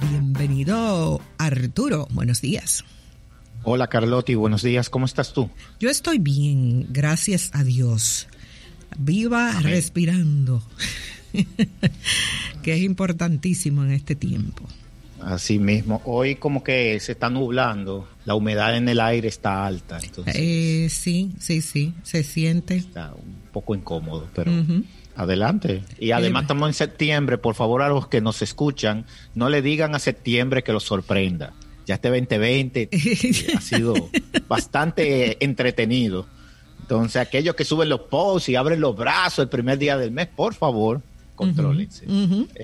Bienvenido 0.00 1.20
Arturo, 1.38 2.08
buenos 2.10 2.40
días. 2.40 2.84
Hola 3.62 3.88
Carlotti, 3.88 4.34
buenos 4.34 4.62
días, 4.62 4.88
¿cómo 4.90 5.06
estás 5.06 5.32
tú? 5.32 5.50
Yo 5.80 5.90
estoy 5.90 6.18
bien, 6.18 6.86
gracias 6.90 7.50
a 7.52 7.64
Dios. 7.64 8.28
Viva 8.98 9.50
Amén. 9.50 9.62
respirando, 9.64 10.62
que 12.62 12.74
es 12.74 12.82
importantísimo 12.82 13.84
en 13.84 13.92
este 13.92 14.14
tiempo. 14.14 14.64
Así 15.20 15.58
mismo, 15.58 16.02
hoy 16.04 16.36
como 16.36 16.62
que 16.62 17.00
se 17.00 17.12
está 17.12 17.30
nublando, 17.30 18.08
la 18.26 18.34
humedad 18.34 18.76
en 18.76 18.88
el 18.88 19.00
aire 19.00 19.28
está 19.28 19.66
alta, 19.66 19.98
entonces 20.02 20.34
Eh, 20.36 20.88
sí, 20.90 21.32
sí, 21.40 21.62
sí, 21.62 21.94
se 22.02 22.22
siente. 22.22 22.76
está 22.76 23.12
un 23.14 23.34
poco 23.52 23.74
incómodo, 23.74 24.28
pero 24.34 24.52
adelante. 25.16 25.82
Y 25.98 26.10
además 26.10 26.42
estamos 26.42 26.68
en 26.68 26.74
septiembre, 26.74 27.38
por 27.38 27.54
favor 27.54 27.82
a 27.82 27.88
los 27.88 28.08
que 28.08 28.20
nos 28.20 28.42
escuchan, 28.42 29.06
no 29.34 29.48
le 29.48 29.62
digan 29.62 29.94
a 29.94 29.98
septiembre 29.98 30.62
que 30.62 30.72
los 30.72 30.84
sorprenda. 30.84 31.54
Ya 31.86 31.94
este 31.94 32.08
2020 32.08 32.88
eh, 32.92 33.46
ha 33.56 33.60
sido 33.60 33.94
bastante 34.48 35.42
entretenido. 35.44 36.26
Entonces, 36.88 37.16
aquellos 37.16 37.56
que 37.56 37.64
suben 37.64 37.88
los 37.88 38.02
posts 38.02 38.48
y 38.48 38.54
abren 38.54 38.80
los 38.80 38.96
brazos 38.96 39.40
el 39.40 39.48
primer 39.48 39.76
día 39.76 39.96
del 39.98 40.12
mes, 40.12 40.28
por 40.28 40.54
favor, 40.54 41.02
contrólense. 41.34 42.06
Ujú. 42.06 42.48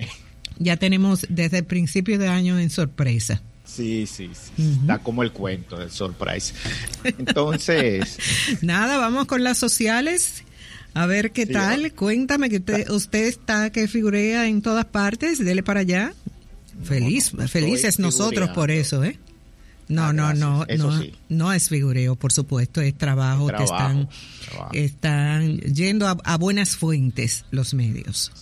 Ya 0.58 0.76
tenemos 0.76 1.26
desde 1.28 1.58
el 1.58 1.64
principio 1.64 2.18
de 2.20 2.28
año 2.28 2.56
en 2.58 2.70
sorpresa. 2.70 3.42
Sí, 3.64 4.06
sí, 4.06 4.30
sí. 4.32 4.76
Está 4.82 4.98
como 4.98 5.22
el 5.24 5.32
cuento 5.32 5.76
del 5.76 5.90
surprise. 5.90 6.52
Entonces, 7.02 8.18
Nada, 8.60 8.98
vamos 8.98 9.26
con 9.26 9.42
las 9.42 9.58
sociales. 9.58 10.44
A 10.94 11.06
ver 11.06 11.32
qué 11.32 11.46
Sí, 11.46 11.52
tal. 11.54 11.86
ah. 11.86 11.90
Cuéntame 11.96 12.50
que 12.50 12.58
usted, 12.58 12.88
usted 12.90 13.24
está 13.26 13.70
que 13.70 13.88
figurea 13.88 14.46
en 14.46 14.60
todas 14.62 14.84
partes. 14.84 15.42
Dele 15.44 15.62
para 15.62 15.80
allá. 15.80 16.12
Feliz, 16.84 17.32
no 17.34 17.48
felices 17.48 17.98
nosotros 17.98 18.50
por 18.50 18.70
eso, 18.70 19.02
¿eh? 19.02 19.18
No, 19.94 20.04
Ah, 20.06 20.12
no, 20.12 20.32
no, 20.34 20.64
Eso 20.66 20.90
no, 20.90 21.00
sí. 21.02 21.12
no 21.28 21.52
es 21.52 21.68
figureo, 21.68 22.16
por 22.16 22.32
supuesto, 22.32 22.80
es 22.80 22.96
trabajo, 22.96 23.46
que 23.48 23.62
están, 23.62 24.08
trabajo. 24.48 24.70
están 24.72 25.58
yendo 25.60 26.06
a, 26.08 26.16
a 26.24 26.36
buenas 26.38 26.76
fuentes 26.76 27.44
los 27.50 27.74
medios. 27.74 28.32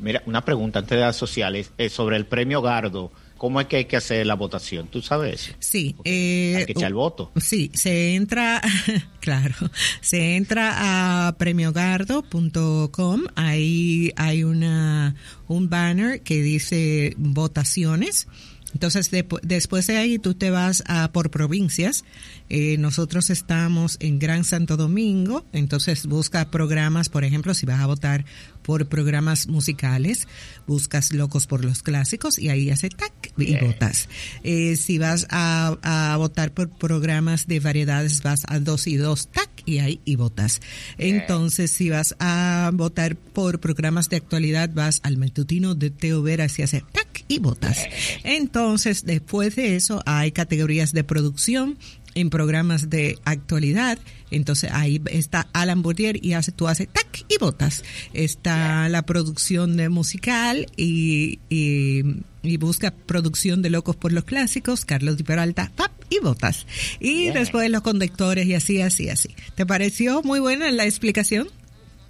mira, 0.00 0.22
una 0.26 0.44
pregunta 0.44 0.78
antes 0.80 0.96
de 0.98 1.04
las 1.04 1.16
sociales 1.16 1.70
eh, 1.78 1.88
sobre 1.88 2.16
el 2.16 2.26
premio 2.26 2.62
Gardo. 2.62 3.12
¿Cómo 3.36 3.60
es 3.60 3.68
que 3.68 3.76
hay 3.76 3.84
que 3.84 3.96
hacer 3.96 4.26
la 4.26 4.34
votación? 4.34 4.88
¿Tú 4.88 5.00
sabes? 5.00 5.54
Sí, 5.60 5.94
eh, 6.04 6.54
Hay 6.58 6.66
que 6.66 6.72
echar 6.72 6.88
el 6.88 6.94
voto. 6.94 7.30
Sí, 7.36 7.70
se 7.72 8.16
entra, 8.16 8.60
claro, 9.20 9.54
se 10.00 10.34
entra 10.34 11.28
a 11.28 11.36
premiogardo.com, 11.38 13.22
ahí 13.36 14.12
hay 14.16 14.42
una 14.44 15.14
un 15.46 15.68
banner 15.70 16.22
que 16.22 16.42
dice 16.42 17.14
votaciones. 17.16 18.26
Entonces, 18.74 19.10
depu- 19.10 19.40
después 19.42 19.86
de 19.86 19.96
ahí 19.96 20.18
tú 20.18 20.34
te 20.34 20.50
vas 20.50 20.82
a 20.86 21.10
por 21.10 21.30
provincias. 21.30 22.04
Eh, 22.50 22.76
nosotros 22.78 23.30
estamos 23.30 23.96
en 24.00 24.18
Gran 24.18 24.44
Santo 24.44 24.76
Domingo, 24.76 25.46
entonces 25.52 26.06
busca 26.06 26.50
programas, 26.50 27.08
por 27.08 27.24
ejemplo, 27.24 27.54
si 27.54 27.64
vas 27.66 27.80
a 27.80 27.86
votar 27.86 28.24
por 28.62 28.86
programas 28.88 29.46
musicales, 29.48 30.28
buscas 30.66 31.12
Locos 31.14 31.46
por 31.46 31.64
los 31.64 31.82
Clásicos 31.82 32.38
y 32.38 32.50
ahí 32.50 32.70
hace 32.70 32.90
tac 32.90 33.32
y 33.38 33.56
votas. 33.56 34.08
Eh, 34.44 34.76
si 34.76 34.98
vas 34.98 35.26
a, 35.30 35.78
a 35.82 36.16
votar 36.18 36.52
por 36.52 36.68
programas 36.68 37.46
de 37.46 37.60
variedades, 37.60 38.22
vas 38.22 38.42
a 38.48 38.60
dos 38.60 38.86
y 38.86 38.96
dos, 38.96 39.28
tac, 39.28 39.48
y 39.68 39.78
ahí 39.80 40.00
y 40.04 40.16
votas. 40.16 40.60
Entonces, 40.96 41.70
si 41.70 41.90
vas 41.90 42.16
a 42.18 42.70
votar 42.72 43.16
por 43.16 43.60
programas 43.60 44.08
de 44.08 44.16
actualidad, 44.16 44.70
vas 44.72 45.00
al 45.02 45.18
matutino 45.18 45.74
de 45.74 45.90
Teo 45.90 46.22
Vera 46.22 46.46
y 46.56 46.62
hace 46.62 46.82
tac 46.92 47.24
y 47.28 47.38
votas. 47.38 47.78
Entonces, 48.24 49.04
después 49.04 49.56
de 49.56 49.76
eso, 49.76 50.02
hay 50.06 50.32
categorías 50.32 50.92
de 50.92 51.04
producción 51.04 51.76
en 52.18 52.30
programas 52.30 52.90
de 52.90 53.18
actualidad. 53.24 53.98
Entonces 54.30 54.70
ahí 54.72 55.00
está 55.10 55.48
Alan 55.52 55.82
Bourdier 55.82 56.22
y 56.24 56.32
hace, 56.34 56.52
tú 56.52 56.68
haces 56.68 56.88
tac 56.88 57.24
y 57.28 57.38
votas. 57.38 57.84
Está 58.12 58.88
la 58.88 59.02
producción 59.02 59.76
de 59.76 59.88
musical 59.88 60.66
y, 60.76 61.38
y, 61.48 62.02
y 62.42 62.56
busca 62.56 62.90
producción 62.92 63.62
de 63.62 63.70
Locos 63.70 63.96
por 63.96 64.12
los 64.12 64.24
Clásicos, 64.24 64.84
Carlos 64.84 65.16
Di 65.16 65.22
Peralta, 65.22 65.70
pap 65.76 65.92
y 66.10 66.18
votas. 66.20 66.66
Y 67.00 67.14
Bien. 67.22 67.34
después 67.34 67.70
los 67.70 67.82
conductores 67.82 68.46
y 68.46 68.54
así, 68.54 68.80
así, 68.82 69.08
así. 69.08 69.30
¿Te 69.54 69.64
pareció 69.64 70.22
muy 70.22 70.40
buena 70.40 70.70
la 70.70 70.84
explicación? 70.84 71.48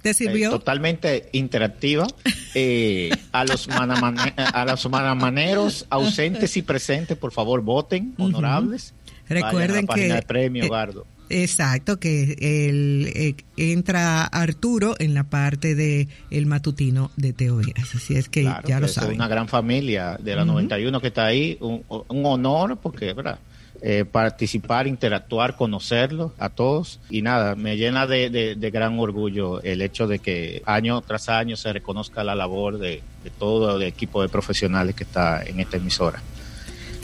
¿Te 0.01 0.11
Eh, 0.11 0.13
sirvió? 0.13 0.49
totalmente 0.51 1.27
interactiva. 1.33 2.07
Eh, 2.55 3.09
a 3.33 3.43
los 3.43 3.67
manamane- 3.67 4.33
a 4.37 4.65
los 4.65 4.89
manamaneros 4.89 5.85
ausentes 5.89 6.55
y 6.55 6.61
presentes, 6.61 7.17
por 7.17 7.33
favor, 7.33 7.61
voten, 7.61 8.13
honorables. 8.17 8.93
Vayan 9.29 9.43
a 9.43 9.45
la 9.45 9.51
Recuerden 9.51 9.85
página 9.87 10.07
que 10.07 10.13
de 10.13 10.21
premio 10.23 10.63
eh, 10.65 10.69
Gardo. 10.69 11.05
Exacto, 11.31 11.99
que 11.99 12.33
el, 12.39 13.11
eh, 13.15 13.35
entra 13.55 14.25
Arturo 14.25 14.95
en 14.97 15.13
la 15.13 15.23
parte 15.25 15.75
de 15.75 16.07
el 16.31 16.47
matutino 16.47 17.11
de 17.17 17.33
Teo 17.33 17.57
Veras. 17.57 17.93
Así 17.95 18.15
es 18.15 18.29
que 18.29 18.41
Claro, 18.41 18.67
ya 18.67 18.75
que 18.77 18.81
lo 18.81 18.85
es 18.87 18.93
saben. 18.93 19.15
una 19.15 19.27
gran 19.27 19.47
familia 19.47 20.17
de 20.19 20.35
la 20.35 20.43
91 20.43 20.99
que 20.99 21.07
está 21.07 21.25
ahí. 21.25 21.55
Un, 21.61 21.83
un 21.87 22.25
honor 22.25 22.79
porque, 22.81 23.13
¿verdad? 23.13 23.37
Eh, 23.81 24.03
participar, 24.03 24.87
interactuar, 24.87 25.55
conocerlos 25.55 26.31
a 26.39 26.49
todos. 26.49 26.99
Y 27.11 27.21
nada, 27.21 27.55
me 27.55 27.77
llena 27.77 28.07
de, 28.07 28.29
de- 28.31 28.55
de 28.55 28.71
gran 28.71 28.97
orgullo 28.99 29.61
el 29.61 29.81
hecho 29.83 30.05
de 30.07 30.19
que 30.19 30.61
año 30.65 30.99
tras 31.01 31.29
año 31.29 31.55
se 31.55 31.71
reconozca 31.71 32.23
la 32.23 32.33
labor 32.35 32.77
de, 32.79 33.01
de 33.23 33.29
todo 33.29 33.77
el 33.77 33.83
equipo 33.83 34.21
de 34.23 34.29
profesionales 34.29 34.95
que 34.95 35.03
está 35.03 35.43
en 35.43 35.59
esta 35.59 35.77
emisora. 35.77 36.21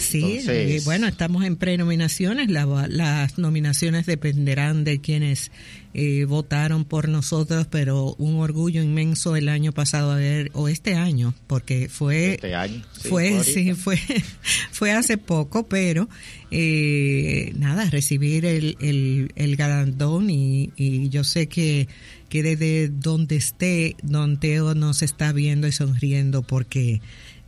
Sí, 0.06 0.22
Entonces- 0.24 0.82
y 0.82 0.86
bueno, 0.86 1.08
estamos 1.08 1.44
en 1.46 1.56
prenominaciones. 1.56 2.50
La- 2.50 2.88
las 2.90 3.38
nominaciones 3.38 4.06
dependerán 4.06 4.84
de 4.84 5.02
quienes 5.02 5.52
eh, 5.98 6.26
votaron 6.26 6.84
por 6.84 7.08
nosotros, 7.08 7.68
pero 7.72 8.16
un 8.18 8.36
orgullo 8.42 8.84
inmenso 8.84 9.38
el 9.38 9.48
año 9.48 9.72
pasado, 9.72 10.12
a 10.12 10.16
ver, 10.18 10.52
o 10.54 10.68
este 10.68 10.96
año, 10.96 11.34
porque 11.48 11.88
fue 11.88 12.34
Este 12.34 12.54
año. 12.54 12.84
Sí, 13.02 13.08
fue, 13.08 13.44
sí, 13.46 13.74
fue, 13.76 13.98
fue 14.72 14.92
hace 14.92 15.18
poco, 15.18 15.64
pero 15.68 16.10
eh, 16.52 17.54
nada, 17.58 17.90
recibir 17.90 18.46
el, 18.46 18.76
el, 18.82 19.32
el 19.36 19.56
galardón 19.56 20.30
y, 20.30 20.72
y 20.76 21.08
yo 21.10 21.24
sé 21.24 21.48
que, 21.48 21.88
que 22.30 22.44
desde 22.44 22.90
donde 22.90 23.38
esté, 23.38 23.96
Don 24.04 24.38
Teo 24.40 24.76
nos 24.76 25.02
está 25.02 25.32
viendo 25.32 25.66
y 25.68 25.72
sonriendo 25.72 26.42
porque, 26.44 27.00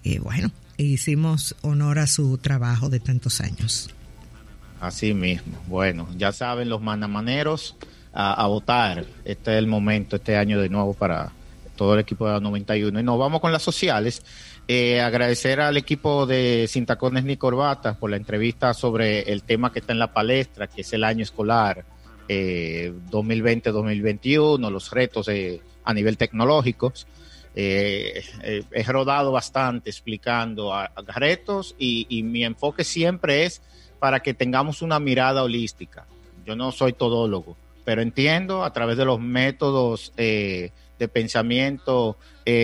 eh, 0.05 0.19
bueno, 0.19 0.51
hicimos 0.83 1.55
honor 1.61 1.99
a 1.99 2.07
su 2.07 2.37
trabajo 2.37 2.89
de 2.89 2.99
tantos 2.99 3.41
años. 3.41 3.89
Así 4.79 5.13
mismo. 5.13 5.57
Bueno, 5.67 6.07
ya 6.17 6.31
saben 6.31 6.69
los 6.69 6.81
manamaneros 6.81 7.75
a, 8.13 8.33
a 8.33 8.47
votar. 8.47 9.05
Este 9.25 9.51
es 9.53 9.57
el 9.57 9.67
momento, 9.67 10.17
este 10.17 10.37
año 10.37 10.61
de 10.61 10.69
nuevo 10.69 10.93
para 10.93 11.31
todo 11.77 11.93
el 11.93 12.01
equipo 12.01 12.27
de 12.27 12.33
la 12.33 12.39
91. 12.41 12.99
Y 12.99 13.03
nos 13.03 13.17
vamos 13.17 13.39
con 13.39 13.53
las 13.53 13.63
sociales. 13.63 14.21
Eh, 14.67 14.99
agradecer 14.99 15.61
al 15.61 15.77
equipo 15.77 16.25
de 16.25 16.65
Sin 16.67 16.85
Tacones 16.85 17.23
ni 17.23 17.37
Corbatas 17.37 17.95
por 17.95 18.09
la 18.09 18.17
entrevista 18.17 18.73
sobre 18.73 19.21
el 19.31 19.43
tema 19.43 19.71
que 19.71 19.79
está 19.79 19.93
en 19.93 19.99
la 19.99 20.11
palestra, 20.11 20.67
que 20.67 20.81
es 20.81 20.91
el 20.91 21.05
año 21.05 21.23
escolar 21.23 21.85
eh, 22.27 22.91
2020-2021, 23.09 24.69
los 24.69 24.91
retos 24.91 25.29
eh, 25.29 25.61
a 25.85 25.93
nivel 25.93 26.17
tecnológico. 26.17 26.91
Eh, 27.59 28.23
eh, 28.43 28.63
he 28.71 28.83
rodado 28.83 29.31
bastante 29.31 29.89
explicando 29.89 30.75
a, 30.75 30.91
retos 31.07 31.73
y, 31.79 32.21
mi 32.21 32.45
enfoque 32.45 32.83
siempre 32.83 33.45
es 33.45 33.63
para 33.97 34.19
que 34.19 34.35
tengamos 34.35 34.83
una 34.83 34.99
mirada 34.99 35.41
holística. 35.41 36.05
Yo 36.45 36.55
no 36.55 36.71
soy 36.71 36.93
todólogo, 36.93 37.57
pero 37.83 38.03
entiendo 38.03 38.63
a 38.63 38.71
través 38.73 38.95
de 38.95 39.05
los 39.05 39.19
métodos 39.19 40.13
eh, 40.17 40.69
de 40.99 41.07
pensamiento 41.07 42.17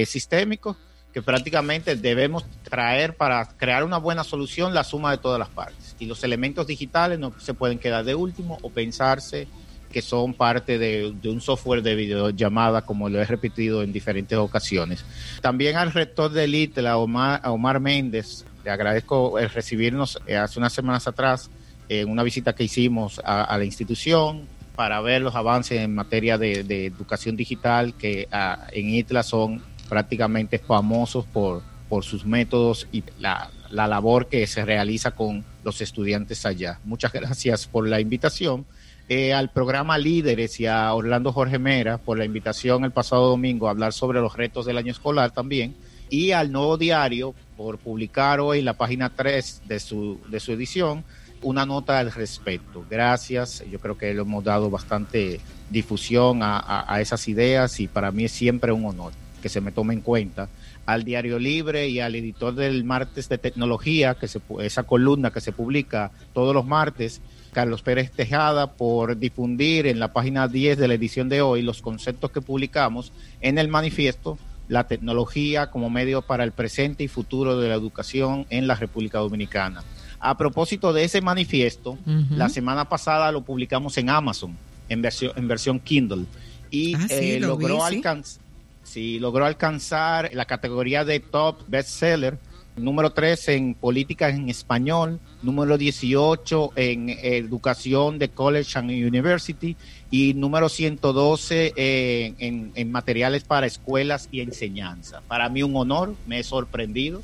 sistémico 0.06 0.78
que 1.12 1.24
prácticamente 1.24 1.96
debemos 1.96 2.46
traer 2.62 3.18
para 3.18 3.48
crear 3.58 3.84
una 3.84 3.98
buena 3.98 4.24
solución 4.24 4.76
la 4.76 4.84
suma 4.84 5.10
de 5.10 5.18
todas 5.18 5.40
las 5.40 5.50
partes. 5.50 5.96
Y 5.98 6.06
los 6.06 6.24
elementos 6.24 6.68
digitales 6.68 7.18
no 7.18 7.34
se 7.40 7.56
pueden 7.56 7.80
quedar 7.80 8.06
de 8.06 8.14
último 8.14 8.60
o 8.62 8.70
pensarse 8.70 9.48
que 9.94 10.02
son 10.02 10.34
parte 10.34 10.78
de, 10.78 11.14
de 11.22 11.30
un 11.30 11.40
software 11.40 11.82
de 11.82 11.96
videollamada, 11.96 12.82
como 12.82 13.08
lo 13.08 13.22
he 13.22 13.26
repetido 13.26 13.84
en 13.84 13.94
diferentes 13.94 14.38
ocasiones. 14.38 15.06
También 15.42 15.78
al 15.78 15.94
rector 15.94 16.32
del 16.32 16.54
ITLA, 16.54 16.92
a 16.92 16.98
Omar, 16.98 17.40
a 17.44 17.52
Omar 17.52 17.80
Méndez, 17.80 18.44
le 18.66 18.72
agradezco 18.72 19.40
el 19.40 19.50
recibirnos 19.50 20.20
eh, 20.26 20.36
hace 20.36 20.60
unas 20.60 20.74
semanas 20.74 21.08
atrás 21.08 21.50
en 21.90 22.10
una 22.10 22.24
visita 22.24 22.54
que 22.54 22.64
hicimos 22.64 23.22
a, 23.24 23.44
a 23.44 23.58
la 23.58 23.66
institución. 23.66 24.48
para 24.76 25.00
ver 25.02 25.22
los 25.22 25.36
avances 25.36 25.80
en 25.80 25.94
materia 25.94 26.38
de, 26.40 26.86
educación 26.88 27.36
digital 27.36 27.94
que 27.94 28.28
ah, 28.32 28.68
en 28.72 28.90
ITLA 28.90 29.22
son 29.22 29.62
prácticamente 29.88 30.58
famosos 30.58 31.26
por, 31.26 31.62
por 31.88 32.04
sus 32.04 32.26
métodos 32.26 32.88
y 32.92 33.04
la, 33.20 33.52
la 33.70 33.88
labor 33.88 34.28
que 34.28 34.48
se 34.48 34.66
realiza 34.66 35.12
con 35.12 35.44
los 35.64 35.82
estudiantes 35.82 36.46
allá. 36.46 36.80
Muchas 36.84 37.12
gracias 37.14 37.68
por 37.68 37.88
la 37.88 38.00
invitación. 38.00 38.66
Eh, 39.10 39.34
al 39.34 39.50
programa 39.50 39.98
Líderes 39.98 40.60
y 40.62 40.66
a 40.66 40.94
Orlando 40.94 41.34
Jorge 41.34 41.60
Mera 41.60 41.98
por 41.98 42.18
la 42.18 42.24
invitación 42.24 42.86
el 42.86 42.92
pasado 42.92 43.30
domingo 43.30 43.68
a 43.68 43.72
hablar 43.72 43.92
sobre 43.92 44.22
los 44.22 44.38
retos 44.38 44.66
del 44.66 44.78
año 44.78 44.92
escolar 44.92 45.32
también. 45.32 45.76
Y 46.10 46.32
al 46.32 46.52
Nuevo 46.52 46.78
Diario 46.78 47.36
por 47.58 47.80
publicar 47.80 48.40
hoy 48.40 48.62
la 48.62 48.74
página 48.74 49.10
3 49.10 49.64
de 49.68 49.80
su, 49.80 50.20
de 50.30 50.40
su 50.40 50.54
edición 50.54 51.04
una 51.42 51.66
nota 51.66 52.00
al 52.00 52.14
respecto. 52.14 52.86
Gracias, 52.90 53.64
yo 53.70 53.78
creo 53.80 53.98
que 53.98 54.14
le 54.14 54.22
hemos 54.22 54.44
dado 54.44 54.70
bastante 54.70 55.42
difusión 55.70 56.42
a, 56.42 56.86
a 56.88 57.02
esas 57.02 57.28
ideas 57.28 57.82
y 57.82 57.88
para 57.90 58.12
mí 58.12 58.24
es 58.24 58.32
siempre 58.32 58.72
un 58.72 58.86
honor 58.86 59.12
que 59.44 59.50
se 59.50 59.60
me 59.60 59.74
tome 59.74 59.94
en 59.94 60.00
cuenta 60.00 60.48
al 60.86 61.04
Diario 61.04 61.38
Libre 61.38 61.90
y 61.90 62.00
al 62.00 62.16
editor 62.16 62.56
del 62.56 62.86
martes 62.86 63.28
de 63.28 63.38
tecnología, 63.38 64.16
que 64.16 64.30
se, 64.30 64.40
esa 64.62 64.84
columna 64.84 65.32
que 65.32 65.42
se 65.42 65.52
publica 65.52 66.12
todos 66.32 66.56
los 66.56 66.66
martes, 66.66 67.20
Carlos 67.52 67.82
Pérez 67.82 68.10
Tejada, 68.12 68.72
por 68.72 69.18
difundir 69.18 69.86
en 69.86 70.00
la 70.00 70.14
página 70.14 70.48
10 70.48 70.78
de 70.78 70.88
la 70.88 70.94
edición 70.94 71.28
de 71.28 71.42
hoy 71.42 71.62
los 71.62 71.82
conceptos 71.82 72.32
que 72.32 72.40
publicamos 72.40 73.12
en 73.42 73.58
el 73.58 73.68
manifiesto, 73.68 74.38
la 74.70 74.88
tecnología 74.88 75.70
como 75.70 75.90
medio 75.90 76.22
para 76.22 76.46
el 76.46 76.54
presente 76.54 77.04
y 77.04 77.10
futuro 77.10 77.60
de 77.60 77.68
la 77.68 77.76
educación 77.76 78.46
en 78.50 78.66
la 78.66 78.76
República 78.76 79.18
Dominicana. 79.20 79.84
A 80.22 80.38
propósito 80.38 80.94
de 80.94 81.04
ese 81.04 81.20
manifiesto, 81.20 81.98
la 82.30 82.48
semana 82.48 82.88
pasada 82.88 83.30
lo 83.34 83.42
publicamos 83.42 83.98
en 83.98 84.10
Amazon, 84.10 84.56
en 84.88 85.02
versión, 85.02 85.34
en 85.36 85.50
versión 85.50 85.82
Kindle, 85.82 86.24
y 86.72 86.96
ah, 86.96 87.08
eh, 87.10 87.40
logró 87.42 87.84
alcanzar 87.84 88.43
Sí, 88.84 89.20
logró 89.20 89.46
alcanzar 89.46 90.30
la 90.34 90.46
categoría 90.46 91.06
de 91.06 91.20
top 91.20 91.64
bestseller, 91.68 92.38
número 92.76 93.12
3 93.12 93.50
en 93.50 93.74
política 93.76 94.30
en 94.30 94.50
español, 94.50 95.20
número 95.42 95.78
18 95.78 96.72
en 96.76 97.10
educación 97.10 98.20
de 98.20 98.30
college 98.30 98.78
and 98.78 98.92
university 98.92 99.78
y 100.12 100.34
número 100.34 100.70
112 100.70 101.74
en, 101.76 102.72
en, 102.76 102.92
materiales 102.92 103.44
para 103.44 103.68
escuelas 103.68 104.28
y 104.32 104.42
enseñanza. 104.42 105.22
Para 105.28 105.50
mí 105.50 105.64
un 105.64 105.76
honor, 105.76 106.16
me 106.28 106.40
he 106.40 106.44
sorprendido 106.44 107.22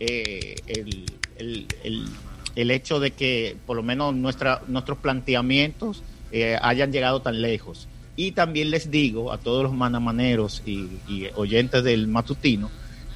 eh, 0.00 0.56
el, 0.66 1.06
el, 1.36 2.06
el, 2.54 2.70
hecho 2.70 3.00
de 3.00 3.12
que 3.12 3.56
por 3.66 3.76
lo 3.76 3.82
menos 3.82 4.14
nuestra, 4.14 4.62
nuestros 4.68 4.98
planteamientos 4.98 6.02
eh, 6.32 6.58
hayan 6.60 6.92
llegado 6.92 7.22
tan 7.22 7.40
lejos. 7.40 7.88
Y 8.18 8.32
también 8.32 8.70
les 8.70 8.90
digo 8.90 9.30
a 9.30 9.38
todos 9.38 9.62
los 9.62 9.72
manamaneros 9.72 10.64
y, 10.66 10.88
oyentes 11.36 11.84
del 11.84 12.08
matutino 12.08 12.68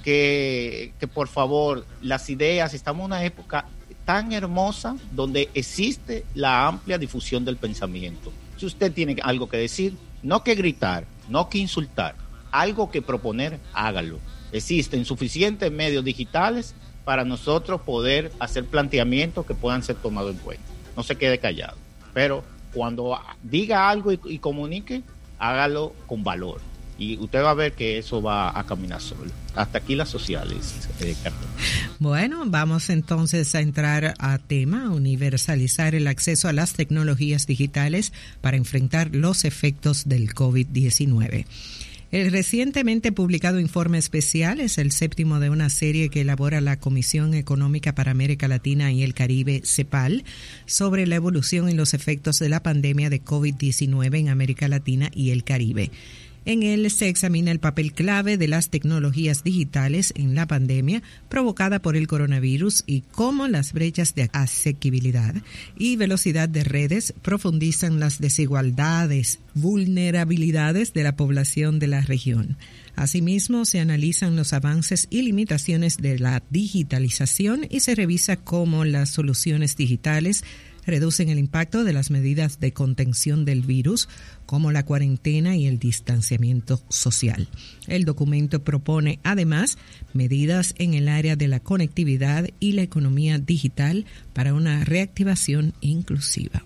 que, 0.05 0.93
que, 1.01 1.09
por 1.09 1.27
favor 1.27 1.85
las 2.03 2.31
ideas, 2.31 2.73
estamos 2.73 3.01
en 3.01 3.07
una 3.07 3.25
época 3.25 3.67
tan 4.05 4.33
hermosa 4.33 4.97
donde 5.11 5.49
existe 5.55 6.25
la 6.35 6.69
amplia 6.69 6.99
difusión 6.99 7.45
del 7.45 7.57
pensamiento. 7.57 8.33
Si 8.57 8.65
usted 8.65 8.93
tiene 8.93 9.17
algo 9.25 9.49
que 9.49 9.57
decir, 9.57 9.97
no 10.23 10.45
que 10.45 10.55
gritar, 10.55 11.05
no 11.29 11.49
que 11.49 11.59
insultar, 11.59 12.15
algo 12.53 12.93
que 12.93 13.03
proponer, 13.03 13.59
hágalo. 13.73 14.21
Existen 14.53 15.05
suficientes 15.05 15.73
medios 15.73 16.05
digitales 16.05 16.77
para 17.05 17.25
nosotros 17.25 17.81
poder 17.81 18.31
hacer 18.39 18.67
planteamientos 18.67 19.47
que 19.47 19.55
puedan 19.57 19.83
ser 19.83 19.97
tomados 19.97 20.31
en 20.31 20.39
cuenta. 20.39 20.65
No 20.97 21.03
se 21.03 21.17
quede 21.17 21.39
callado. 21.39 21.77
Pero 22.15 22.45
cuando 22.73 23.19
diga 23.43 23.89
algo 23.89 24.13
y, 24.13 24.39
comunique, 24.39 25.03
hágalo 25.39 25.95
con 26.07 26.25
valor. 26.25 26.61
Y 26.99 27.19
usted 27.19 27.43
va 27.43 27.51
a 27.51 27.55
ver 27.55 27.73
que 27.73 27.99
eso 27.99 28.23
va 28.23 28.57
a 28.57 28.65
caminar 28.65 29.01
solo. 29.01 29.31
Hasta 29.57 29.79
aquí 29.79 29.97
las 29.97 30.09
sociales. 30.09 30.89
Eh, 31.01 31.17
bueno, 31.99 32.45
vamos 32.47 32.91
entonces 32.91 33.55
a 33.55 33.61
entrar 33.61 34.15
a 34.19 34.39
tema, 34.39 34.91
universalizar 34.91 35.95
el 35.95 36.07
acceso 36.07 36.49
a 36.49 36.53
las 36.53 36.75
tecnologías 36.75 37.47
digitales 37.47 38.13
para 38.41 38.57
enfrentar 38.57 39.15
los 39.15 39.45
efectos 39.45 40.09
del 40.09 40.33
COVID-19. 40.33 41.47
El 42.13 42.31
recientemente 42.31 43.11
publicado 43.11 43.59
informe 43.59 43.97
especial 43.97 44.61
es 44.61 44.77
el 44.77 44.93
séptimo 44.93 45.41
de 45.41 45.49
una 45.49 45.71
serie 45.71 46.11
que 46.11 46.21
elabora 46.21 46.61
la 46.61 46.79
Comisión 46.79 47.33
Económica 47.33 47.95
para 47.95 48.11
América 48.11 48.49
Latina 48.49 48.93
y 48.93 49.03
el 49.03 49.15
Caribe, 49.15 49.63
CEPAL, 49.65 50.23
sobre 50.67 51.07
la 51.07 51.15
evolución 51.15 51.71
y 51.71 51.73
los 51.73 51.95
efectos 51.95 52.39
de 52.39 52.51
la 52.51 52.63
pandemia 52.63 53.09
de 53.09 53.25
COVID-19 53.25 54.21
en 54.21 54.29
América 54.29 54.69
Latina 54.69 55.11
y 55.15 55.31
el 55.31 55.43
Caribe. 55.43 55.91
En 56.45 56.65
él 56.65 56.91
se 56.91 57.09
examina 57.09 57.53
el 57.53 57.61
papel 57.61 57.93
clave 57.93 58.37
de 58.37 58.49
las 58.49 58.69
tecnologías 58.69 59.45
digitales 59.45 60.13
en 60.17 60.35
la 60.35 60.47
pandemia 60.47 61.03
provocada 61.29 61.81
por 61.81 61.97
el 61.97 62.09
coronavirus 62.09 62.83
y 62.87 63.03
cómo 63.13 63.47
las 63.47 63.73
brechas 63.73 64.15
de 64.15 64.29
asequibilidad 64.33 65.35
y 65.79 65.97
velocidad 65.97 66.49
de 66.49 66.65
redes 66.65 67.15
profundizan 67.23 68.01
las 68.01 68.21
desigualdades, 68.21 69.39
vulnerabilidades 69.55 70.93
de 70.93 71.05
la 71.05 71.17
población 71.17 71.79
de 71.79 71.87
la 71.87 72.01
región. 72.01 72.57
Asimismo, 72.97 73.65
se 73.65 73.81
analizan 73.81 74.37
los 74.37 74.53
avances 74.53 75.07
y 75.11 75.23
limitaciones 75.23 75.97
de 75.97 76.19
la 76.19 76.43
digitalización 76.51 77.67
y 77.71 77.81
se 77.81 77.95
revisa 77.95 78.37
cómo 78.37 78.85
las 78.85 79.11
soluciones 79.11 79.77
digitales 79.77 80.45
reducen 80.85 81.29
el 81.29 81.39
impacto 81.39 81.85
de 81.85 81.93
las 81.93 82.11
medidas 82.11 82.61
de 82.61 82.73
contención 82.73 83.45
del 83.45 83.63
virus, 83.63 84.09
como 84.47 84.73
la 84.73 84.85
cuarentena 84.85 85.57
y 85.57 85.67
el 85.67 85.79
distanciamiento 85.79 86.81
social. 86.89 87.49
El 87.87 88.05
documento 88.05 88.63
propone 88.63 89.19
además 89.23 89.79
medidas 90.13 90.75
en 90.79 90.95
el 90.95 91.09
área 91.09 91.37
de 91.37 91.49
la 91.49 91.61
conectividad 91.61 92.49
y 92.61 92.73
la 92.73 92.83
economía 92.83 93.39
digital 93.39 94.07
para 94.33 94.55
una 94.55 94.85
reactivación 94.85 95.75
inclusiva. 95.81 96.63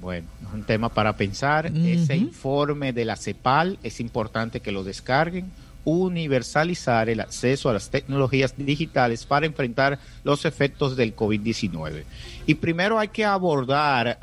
Bueno, 0.00 0.28
es 0.46 0.54
un 0.54 0.62
tema 0.62 0.88
para 0.88 1.16
pensar. 1.16 1.66
Ese 1.66 2.16
informe 2.16 2.92
de 2.92 3.04
la 3.04 3.16
CEPAL 3.16 3.78
es 3.82 3.98
importante 3.98 4.60
que 4.60 4.70
lo 4.70 4.84
descarguen 4.84 5.46
universalizar 5.88 7.08
el 7.08 7.20
acceso 7.20 7.70
a 7.70 7.72
las 7.72 7.88
tecnologías 7.88 8.54
digitales 8.58 9.24
para 9.24 9.46
enfrentar 9.46 9.98
los 10.22 10.44
efectos 10.44 10.96
del 10.96 11.16
COVID-19. 11.16 12.04
Y 12.46 12.54
primero 12.56 12.98
hay 12.98 13.08
que 13.08 13.24
abordar 13.24 14.18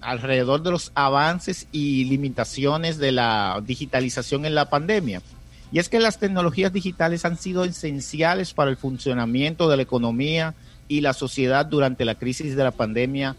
alrededor 0.00 0.62
de 0.62 0.72
los 0.72 0.90
avances 0.96 1.68
y 1.70 2.04
limitaciones 2.06 2.98
de 2.98 3.12
la 3.12 3.62
digitalización 3.64 4.44
en 4.44 4.56
la 4.56 4.70
pandemia. 4.70 5.22
Y 5.70 5.78
es 5.78 5.88
que 5.88 6.00
las 6.00 6.18
tecnologías 6.18 6.72
digitales 6.72 7.24
han 7.24 7.38
sido 7.38 7.62
esenciales 7.62 8.52
para 8.52 8.70
el 8.70 8.76
funcionamiento 8.76 9.68
de 9.68 9.76
la 9.76 9.82
economía 9.82 10.54
y 10.88 11.00
la 11.00 11.12
sociedad 11.12 11.64
durante 11.64 12.04
la 12.04 12.16
crisis 12.16 12.56
de 12.56 12.64
la 12.64 12.72
pandemia 12.72 13.36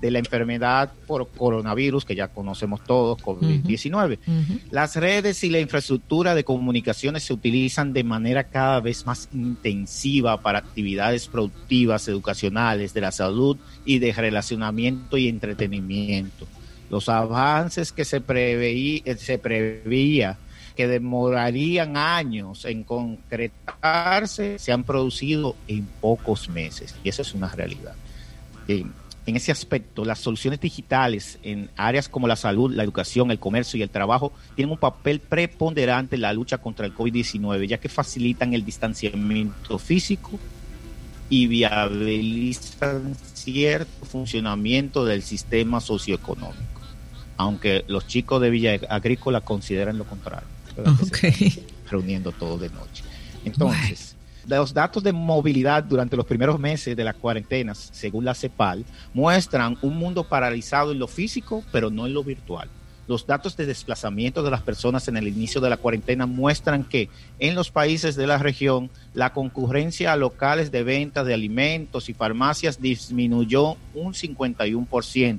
de 0.00 0.10
la 0.10 0.18
enfermedad 0.18 0.92
por 1.06 1.28
coronavirus, 1.28 2.04
que 2.04 2.14
ya 2.14 2.28
conocemos 2.28 2.84
todos, 2.84 3.18
COVID-19. 3.22 4.18
Las 4.70 4.96
redes 4.96 5.42
y 5.44 5.50
la 5.50 5.60
infraestructura 5.60 6.34
de 6.34 6.44
comunicaciones 6.44 7.24
se 7.24 7.32
utilizan 7.32 7.92
de 7.92 8.04
manera 8.04 8.44
cada 8.44 8.80
vez 8.80 9.06
más 9.06 9.28
intensiva 9.32 10.40
para 10.40 10.58
actividades 10.58 11.28
productivas, 11.28 12.08
educacionales, 12.08 12.92
de 12.92 13.00
la 13.00 13.12
salud 13.12 13.56
y 13.84 13.98
de 13.98 14.12
relacionamiento 14.12 15.16
y 15.16 15.28
entretenimiento. 15.28 16.46
Los 16.90 17.08
avances 17.08 17.92
que 17.92 18.04
se, 18.04 18.20
preveía, 18.20 19.16
se 19.16 19.38
preveía 19.38 20.38
que 20.76 20.86
demorarían 20.86 21.96
años 21.96 22.66
en 22.66 22.84
concretarse 22.84 24.58
se 24.58 24.72
han 24.72 24.84
producido 24.84 25.56
en 25.66 25.86
pocos 25.86 26.50
meses 26.50 26.94
y 27.02 27.08
eso 27.08 27.22
es 27.22 27.32
una 27.32 27.48
realidad 27.48 27.94
en 29.26 29.36
ese 29.36 29.50
aspecto, 29.50 30.04
las 30.04 30.20
soluciones 30.20 30.60
digitales 30.60 31.38
en 31.42 31.68
áreas 31.76 32.08
como 32.08 32.28
la 32.28 32.36
salud, 32.36 32.72
la 32.72 32.84
educación, 32.84 33.32
el 33.32 33.40
comercio 33.40 33.76
y 33.78 33.82
el 33.82 33.90
trabajo 33.90 34.32
tienen 34.54 34.72
un 34.72 34.78
papel 34.78 35.18
preponderante 35.18 36.14
en 36.14 36.22
la 36.22 36.32
lucha 36.32 36.58
contra 36.58 36.86
el 36.86 36.94
COVID-19, 36.94 37.66
ya 37.66 37.78
que 37.78 37.88
facilitan 37.88 38.54
el 38.54 38.64
distanciamiento 38.64 39.78
físico 39.78 40.38
y 41.28 41.48
viabilizan 41.48 43.16
cierto 43.34 44.06
funcionamiento 44.06 45.04
del 45.04 45.22
sistema 45.22 45.80
socioeconómico, 45.80 46.80
aunque 47.36 47.84
los 47.88 48.06
chicos 48.06 48.40
de 48.40 48.50
Villa 48.50 48.78
Agrícola 48.88 49.40
consideran 49.40 49.98
lo 49.98 50.04
contrario. 50.04 50.48
Reuniendo 51.90 52.32
todo 52.32 52.58
de 52.58 52.68
noche. 52.70 53.02
Entonces, 53.44 54.15
los 54.46 54.72
datos 54.72 55.02
de 55.02 55.12
movilidad 55.12 55.82
durante 55.82 56.16
los 56.16 56.26
primeros 56.26 56.58
meses 56.58 56.96
de 56.96 57.04
las 57.04 57.16
cuarentenas, 57.16 57.90
según 57.92 58.24
la 58.24 58.34
CEPAL, 58.34 58.84
muestran 59.12 59.76
un 59.82 59.96
mundo 59.96 60.24
paralizado 60.24 60.92
en 60.92 60.98
lo 60.98 61.08
físico, 61.08 61.64
pero 61.72 61.90
no 61.90 62.06
en 62.06 62.14
lo 62.14 62.22
virtual. 62.22 62.68
Los 63.08 63.26
datos 63.26 63.56
de 63.56 63.66
desplazamiento 63.66 64.42
de 64.42 64.50
las 64.50 64.62
personas 64.62 65.06
en 65.06 65.16
el 65.16 65.28
inicio 65.28 65.60
de 65.60 65.70
la 65.70 65.76
cuarentena 65.76 66.26
muestran 66.26 66.82
que 66.82 67.08
en 67.38 67.54
los 67.54 67.70
países 67.70 68.16
de 68.16 68.26
la 68.26 68.38
región 68.38 68.90
la 69.14 69.32
concurrencia 69.32 70.12
a 70.12 70.16
locales 70.16 70.72
de 70.72 70.82
ventas 70.82 71.24
de 71.24 71.34
alimentos 71.34 72.08
y 72.08 72.14
farmacias 72.14 72.80
disminuyó 72.80 73.76
un 73.94 74.12
51%, 74.12 75.38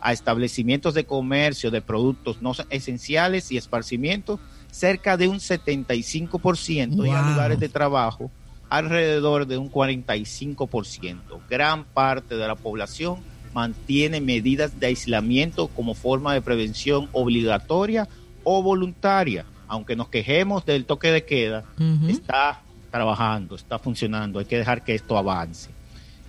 a 0.00 0.12
establecimientos 0.12 0.94
de 0.94 1.06
comercio 1.06 1.72
de 1.72 1.82
productos 1.82 2.40
no 2.40 2.52
esenciales 2.70 3.50
y 3.50 3.56
esparcimiento 3.56 4.38
cerca 4.70 5.16
de 5.16 5.26
un 5.26 5.38
75% 5.38 7.06
y 7.06 7.10
a 7.10 7.22
lugares 7.22 7.58
de 7.58 7.68
trabajo 7.68 8.30
alrededor 8.70 9.46
de 9.46 9.58
un 9.58 9.70
45%. 9.70 11.18
Gran 11.48 11.84
parte 11.84 12.36
de 12.36 12.46
la 12.46 12.54
población 12.54 13.20
mantiene 13.54 14.20
medidas 14.20 14.78
de 14.78 14.86
aislamiento 14.86 15.68
como 15.68 15.94
forma 15.94 16.34
de 16.34 16.42
prevención 16.42 17.08
obligatoria 17.12 18.08
o 18.44 18.62
voluntaria. 18.62 19.44
Aunque 19.66 19.96
nos 19.96 20.08
quejemos 20.08 20.64
del 20.64 20.84
toque 20.84 21.10
de 21.10 21.24
queda, 21.24 21.64
está 22.08 22.62
trabajando, 22.90 23.54
está 23.54 23.78
funcionando. 23.78 24.38
Hay 24.38 24.46
que 24.46 24.58
dejar 24.58 24.84
que 24.84 24.94
esto 24.94 25.18
avance. 25.18 25.70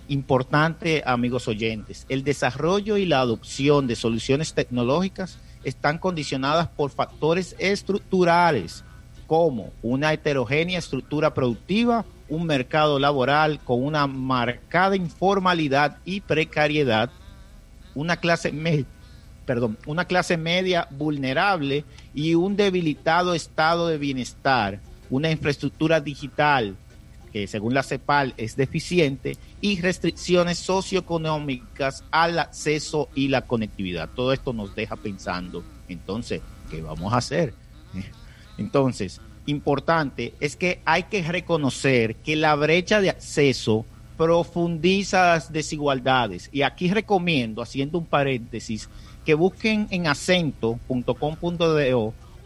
Importante, 0.08 1.02
amigos 1.06 1.46
oyentes, 1.46 2.04
el 2.08 2.24
desarrollo 2.24 2.96
y 2.96 3.06
la 3.06 3.20
adopción 3.20 3.86
de 3.86 3.96
soluciones 3.96 4.54
tecnológicas 4.54 5.38
están 5.62 5.98
condicionadas 5.98 6.68
por 6.68 6.90
factores 6.90 7.54
estructurales 7.58 8.84
como 9.26 9.70
una 9.82 10.12
heterogénea 10.12 10.80
estructura 10.80 11.32
productiva, 11.32 12.04
un 12.30 12.46
mercado 12.46 12.98
laboral 12.98 13.60
con 13.60 13.84
una 13.84 14.06
marcada 14.06 14.96
informalidad 14.96 15.98
y 16.04 16.20
precariedad, 16.20 17.10
una 17.94 18.16
clase 18.16 18.52
media, 18.52 18.86
perdón, 19.44 19.76
una 19.86 20.06
clase 20.06 20.36
media 20.36 20.88
vulnerable 20.92 21.84
y 22.14 22.34
un 22.36 22.56
debilitado 22.56 23.34
estado 23.34 23.88
de 23.88 23.98
bienestar, 23.98 24.80
una 25.10 25.30
infraestructura 25.30 26.00
digital 26.00 26.76
que 27.32 27.46
según 27.46 27.74
la 27.74 27.82
CEPAL 27.82 28.34
es 28.36 28.56
deficiente 28.56 29.36
y 29.60 29.80
restricciones 29.80 30.58
socioeconómicas 30.58 32.04
al 32.10 32.38
acceso 32.38 33.08
y 33.14 33.28
la 33.28 33.42
conectividad. 33.42 34.08
Todo 34.08 34.32
esto 34.32 34.52
nos 34.52 34.74
deja 34.74 34.96
pensando, 34.96 35.62
entonces, 35.88 36.40
¿qué 36.70 36.82
vamos 36.82 37.12
a 37.12 37.18
hacer? 37.18 37.54
Entonces, 38.58 39.20
importante 39.46 40.34
es 40.40 40.56
que 40.56 40.80
hay 40.84 41.04
que 41.04 41.22
reconocer 41.22 42.16
que 42.16 42.36
la 42.36 42.54
brecha 42.54 43.00
de 43.00 43.10
acceso 43.10 43.84
profundiza 44.16 45.34
las 45.34 45.52
desigualdades. 45.52 46.50
Y 46.52 46.62
aquí 46.62 46.90
recomiendo, 46.92 47.62
haciendo 47.62 47.98
un 47.98 48.06
paréntesis, 48.06 48.88
que 49.24 49.34
busquen 49.34 49.86
en 49.90 50.06
acento.com.do 50.06 51.14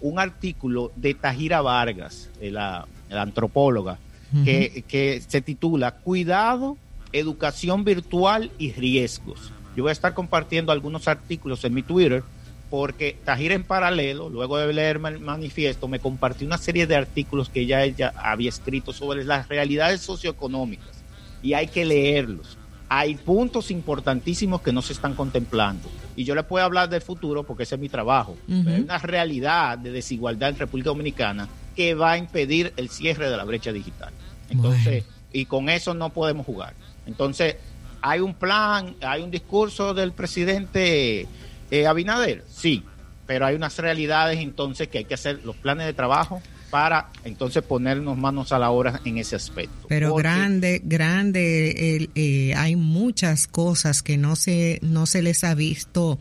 un 0.01 0.19
artículo 0.19 0.93
de 0.97 1.15
Tajira 1.15 1.63
Vargas, 1.63 2.31
la, 2.41 2.87
antropóloga, 3.11 3.99
que, 4.45 4.85
que 4.87 5.23
se 5.27 5.41
titula 5.41 5.93
Cuidado, 5.93 6.77
Educación 7.13 7.85
Virtual 7.85 8.51
y 8.59 8.73
Riesgos. 8.73 9.53
Yo 9.77 9.85
voy 9.85 9.91
a 9.91 9.93
estar 9.93 10.15
compartiendo 10.15 10.73
algunos 10.73 11.09
artículos 11.09 11.65
en 11.65 11.75
mi 11.75 11.83
Twitter 11.83 12.23
porque 12.71 13.17
Tajira 13.25 13.55
en 13.55 13.65
paralelo, 13.65 14.29
luego 14.29 14.59
de 14.59 14.73
leer 14.73 15.01
el 15.05 15.21
manifiesto, 15.21 15.89
me 15.89 16.01
compartió 16.01 16.47
una 16.47 16.59
serie 16.59 16.87
de 16.87 16.97
artículos 16.97 17.49
que 17.49 17.67
ya 17.67 17.83
ella 17.85 18.13
había 18.17 18.49
escrito 18.49 18.93
sobre 18.93 19.25
las 19.25 19.49
realidades 19.49 20.01
socioeconómicas 20.01 21.05
y 21.43 21.55
hay 21.55 21.69
que 21.69 21.85
leerlos. 21.85 22.59
Hay 22.89 23.15
puntos 23.15 23.71
importantísimos 23.71 24.61
que 24.61 24.73
no 24.73 24.83
se 24.83 24.93
están 24.93 25.15
contemplando. 25.15 25.89
Y 26.17 26.25
yo 26.25 26.35
le 26.35 26.43
puedo 26.43 26.65
hablar 26.65 26.89
del 26.89 27.01
futuro 27.01 27.43
porque 27.43 27.65
ese 27.65 27.75
es 27.75 27.81
mi 27.81 27.89
trabajo. 27.89 28.37
Hay 28.49 28.81
una 28.81 28.99
realidad 28.99 29.79
de 29.79 29.91
desigualdad 29.91 30.51
en 30.51 30.59
República 30.59 30.91
Dominicana 30.91 31.49
que 31.75 31.95
va 31.95 32.13
a 32.13 32.19
impedir 32.19 32.73
el 32.77 32.89
cierre 32.89 33.31
de 33.31 33.37
la 33.37 33.45
brecha 33.45 33.73
digital. 33.73 34.13
Entonces, 34.49 35.05
y 35.33 35.47
con 35.47 35.69
eso 35.69 35.95
no 35.95 36.11
podemos 36.11 36.47
jugar. 36.47 36.75
Entonces, 37.07 37.57
hay 38.01 38.21
un 38.21 38.35
plan, 38.35 38.95
hay 39.01 39.23
un 39.23 39.31
discurso 39.31 39.95
del 39.95 40.13
presidente 40.13 41.27
eh, 41.71 41.87
Abinader, 41.87 42.45
sí, 42.49 42.85
pero 43.27 43.47
hay 43.47 43.55
unas 43.55 43.79
realidades 43.79 44.41
entonces 44.41 44.89
que 44.89 44.99
hay 44.99 45.05
que 45.05 45.15
hacer 45.15 45.41
los 45.45 45.57
planes 45.57 45.87
de 45.87 45.93
trabajo 45.93 46.43
para 46.71 47.11
entonces 47.25 47.63
ponernos 47.63 48.19
manos 48.19 48.53
a 48.53 48.59
la 48.59 48.71
obra 48.71 49.01
en 49.05 49.19
ese 49.19 49.37
aspecto. 49.37 49.87
Pero 49.89 50.15
grande, 50.17 50.81
grande, 50.85 52.09
eh, 52.15 52.55
hay 52.57 52.75
muchas 52.75 53.47
cosas 53.47 54.03
que 54.03 54.17
no 54.17 54.35
se, 54.35 54.81
no 54.83 55.07
se 55.07 55.23
les 55.23 55.45
ha 55.45 55.55
visto 55.55 56.19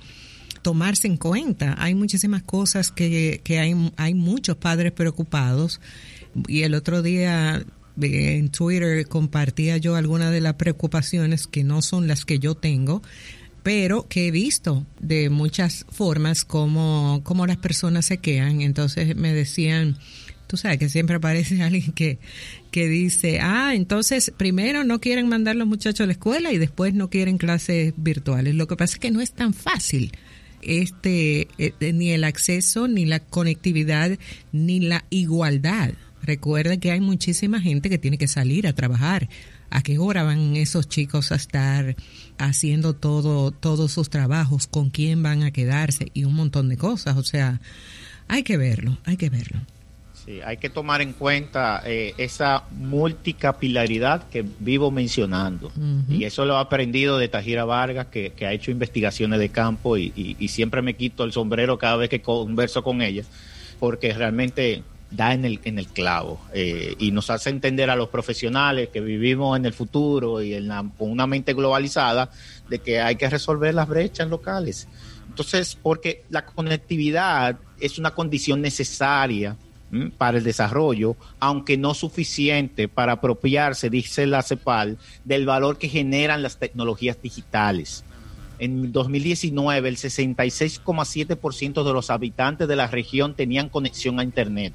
tomarse 0.61 1.07
en 1.07 1.17
cuenta. 1.17 1.75
Hay 1.77 1.95
muchísimas 1.95 2.43
cosas 2.43 2.91
que, 2.91 3.41
que 3.43 3.59
hay, 3.59 3.75
hay 3.97 4.13
muchos 4.13 4.55
padres 4.57 4.91
preocupados 4.91 5.81
y 6.47 6.63
el 6.63 6.75
otro 6.75 7.01
día 7.01 7.63
eh, 8.01 8.37
en 8.37 8.49
Twitter 8.49 9.07
compartía 9.07 9.77
yo 9.77 9.95
algunas 9.95 10.31
de 10.31 10.41
las 10.41 10.55
preocupaciones 10.55 11.47
que 11.47 11.63
no 11.63 11.81
son 11.81 12.07
las 12.07 12.25
que 12.25 12.39
yo 12.39 12.55
tengo, 12.55 13.03
pero 13.63 14.07
que 14.07 14.27
he 14.27 14.31
visto 14.31 14.85
de 14.99 15.29
muchas 15.29 15.85
formas 15.89 16.43
como, 16.43 17.21
como 17.23 17.47
las 17.47 17.57
personas 17.57 18.05
se 18.05 18.17
quedan. 18.17 18.61
Entonces 18.61 19.15
me 19.15 19.33
decían, 19.33 19.97
tú 20.47 20.57
sabes 20.57 20.77
que 20.77 20.89
siempre 20.89 21.15
aparece 21.15 21.61
alguien 21.63 21.93
que, 21.93 22.19
que 22.71 22.87
dice, 22.87 23.39
ah, 23.41 23.73
entonces 23.73 24.31
primero 24.35 24.83
no 24.83 24.99
quieren 24.99 25.29
mandar 25.29 25.55
los 25.55 25.67
muchachos 25.67 26.01
a 26.01 26.07
la 26.07 26.13
escuela 26.13 26.51
y 26.51 26.57
después 26.57 26.93
no 26.93 27.09
quieren 27.09 27.37
clases 27.37 27.93
virtuales. 27.97 28.53
Lo 28.55 28.67
que 28.67 28.75
pasa 28.75 28.95
es 28.95 28.99
que 28.99 29.11
no 29.11 29.21
es 29.21 29.31
tan 29.31 29.53
fácil 29.53 30.11
este 30.61 31.47
eh, 31.57 31.93
ni 31.93 32.11
el 32.11 32.23
acceso 32.23 32.87
ni 32.87 33.05
la 33.05 33.19
conectividad 33.19 34.17
ni 34.51 34.79
la 34.79 35.05
igualdad. 35.09 35.93
Recuerda 36.23 36.77
que 36.77 36.91
hay 36.91 37.01
muchísima 37.01 37.59
gente 37.59 37.89
que 37.89 37.97
tiene 37.97 38.17
que 38.17 38.27
salir 38.27 38.65
a 38.65 38.73
trabajar. 38.73 39.27
¿A 39.69 39.81
qué 39.81 39.97
hora 39.99 40.23
van 40.23 40.55
esos 40.55 40.87
chicos 40.87 41.31
a 41.31 41.35
estar 41.35 41.95
haciendo 42.37 42.93
todo 42.93 43.51
todos 43.51 43.91
sus 43.91 44.09
trabajos? 44.09 44.67
¿Con 44.67 44.89
quién 44.89 45.21
van 45.21 45.43
a 45.43 45.51
quedarse? 45.51 46.07
Y 46.13 46.23
un 46.23 46.35
montón 46.35 46.69
de 46.69 46.77
cosas. 46.77 47.17
O 47.17 47.23
sea, 47.23 47.59
hay 48.27 48.43
que 48.43 48.55
verlo, 48.55 48.97
hay 49.03 49.17
que 49.17 49.29
verlo. 49.29 49.59
Sí, 50.25 50.39
hay 50.45 50.55
que 50.55 50.69
tomar 50.69 51.01
en 51.01 51.11
cuenta 51.11 51.81
eh, 51.85 52.13
esa 52.17 52.63
multicapilaridad 52.71 54.29
que 54.29 54.45
vivo 54.59 54.89
mencionando. 54.89 55.69
Y 56.07 56.23
eso 56.23 56.45
lo 56.45 56.53
he 56.53 56.61
aprendido 56.61 57.17
de 57.17 57.27
Tajira 57.27 57.65
Vargas, 57.65 58.07
que, 58.07 58.31
ha 58.45 58.53
hecho 58.53 58.71
investigaciones 58.71 59.39
de 59.39 59.49
campo 59.49 59.97
y, 59.97 60.47
siempre 60.47 60.81
me 60.81 60.93
quito 60.93 61.25
el 61.25 61.33
sombrero 61.33 61.77
cada 61.77 61.97
vez 61.97 62.09
que 62.09 62.21
converso 62.21 62.83
con 62.83 63.01
ella, 63.01 63.23
porque 63.79 64.13
realmente 64.13 64.83
da 65.15 65.33
en 65.33 65.45
el, 65.45 65.59
en 65.63 65.79
el 65.79 65.87
clavo 65.87 66.39
eh, 66.53 66.95
y 66.97 67.11
nos 67.11 67.29
hace 67.29 67.49
entender 67.49 67.89
a 67.89 67.95
los 67.95 68.09
profesionales 68.09 68.89
que 68.89 68.99
vivimos 69.01 69.57
en 69.57 69.65
el 69.65 69.73
futuro 69.73 70.41
y 70.41 70.53
en 70.53 70.69
con 70.97 71.11
una 71.11 71.27
mente 71.27 71.53
globalizada 71.53 72.31
de 72.69 72.79
que 72.79 72.99
hay 72.99 73.15
que 73.15 73.29
resolver 73.29 73.73
las 73.73 73.87
brechas 73.87 74.27
locales. 74.27 74.87
Entonces, 75.29 75.77
porque 75.81 76.23
la 76.29 76.45
conectividad 76.45 77.57
es 77.79 77.97
una 77.97 78.11
condición 78.11 78.61
necesaria 78.61 79.55
para 80.17 80.39
el 80.39 80.43
desarrollo, 80.43 81.15
aunque 81.39 81.77
no 81.77 81.93
suficiente 81.93 82.87
para 82.87 83.13
apropiarse, 83.13 83.89
dice 83.89 84.25
la 84.25 84.41
CEPAL, 84.41 84.97
del 85.23 85.45
valor 85.45 85.77
que 85.77 85.87
generan 85.87 86.41
las 86.41 86.57
tecnologías 86.57 87.21
digitales. 87.21 88.03
En 88.59 88.91
2019, 88.91 89.89
el 89.89 89.97
66,7% 89.97 91.83
de 91.83 91.93
los 91.93 92.09
habitantes 92.09 92.67
de 92.67 92.75
la 92.75 92.87
región 92.87 93.35
tenían 93.35 93.69
conexión 93.69 94.19
a 94.19 94.23
Internet. 94.23 94.73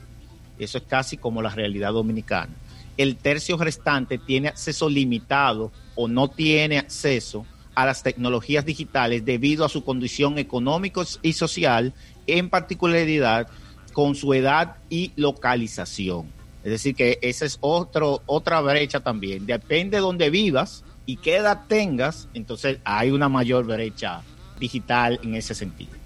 Eso 0.58 0.78
es 0.78 0.84
casi 0.84 1.16
como 1.16 1.42
la 1.42 1.50
realidad 1.50 1.92
dominicana. 1.92 2.52
El 2.96 3.16
tercio 3.16 3.56
restante 3.56 4.18
tiene 4.18 4.48
acceso 4.48 4.88
limitado 4.88 5.70
o 5.94 6.08
no 6.08 6.28
tiene 6.28 6.78
acceso 6.78 7.46
a 7.74 7.86
las 7.86 8.02
tecnologías 8.02 8.64
digitales 8.64 9.24
debido 9.24 9.64
a 9.64 9.68
su 9.68 9.84
condición 9.84 10.36
económica 10.38 11.02
y 11.22 11.32
social, 11.32 11.94
en 12.26 12.50
particularidad 12.50 13.46
con 13.92 14.16
su 14.16 14.34
edad 14.34 14.76
y 14.90 15.12
localización. 15.14 16.26
Es 16.64 16.72
decir, 16.72 16.96
que 16.96 17.18
esa 17.22 17.44
es 17.44 17.58
otra 17.60 18.60
brecha 18.60 19.00
también. 19.00 19.46
Depende 19.46 19.98
de 19.98 20.00
dónde 20.00 20.28
vivas 20.28 20.84
y 21.06 21.16
qué 21.16 21.36
edad 21.36 21.66
tengas, 21.68 22.28
entonces 22.34 22.78
hay 22.84 23.12
una 23.12 23.28
mayor 23.28 23.64
brecha 23.64 24.22
digital 24.58 25.20
en 25.22 25.36
ese 25.36 25.54
sentido. 25.54 25.97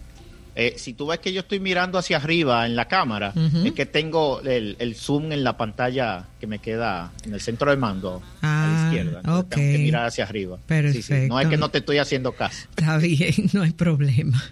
Eh, 0.54 0.74
si 0.76 0.92
tú 0.92 1.06
ves 1.06 1.18
que 1.18 1.32
yo 1.32 1.40
estoy 1.40 1.60
mirando 1.60 1.98
hacia 1.98 2.18
arriba 2.18 2.66
en 2.66 2.76
la 2.76 2.86
cámara, 2.86 3.32
es 3.64 3.72
que 3.72 3.86
tengo 3.86 4.40
el, 4.42 4.94
zoom 4.94 5.32
en 5.32 5.44
la 5.44 5.56
pantalla 5.56 6.26
que 6.40 6.46
me 6.46 6.58
queda 6.58 7.12
en 7.24 7.32
el 7.32 7.40
centro 7.40 7.70
de 7.70 7.76
mando 7.76 8.22
a 8.42 8.46
la 8.46 8.82
ah, 8.82 8.86
izquierda. 8.86 9.22
Tengo 9.22 9.48
que 9.48 9.78
mirar 9.78 10.06
hacia 10.06 10.24
arriba. 10.24 10.58
Perfecto. 10.66 11.28
No 11.28 11.40
es 11.40 11.48
que 11.48 11.56
no 11.56 11.70
te 11.70 11.78
estoy 11.78 11.98
haciendo 11.98 12.32
caso. 12.32 12.66
Está 12.70 12.98
bien, 12.98 13.34
no 13.52 13.62
hay 13.62 13.72
problema. 13.72 14.42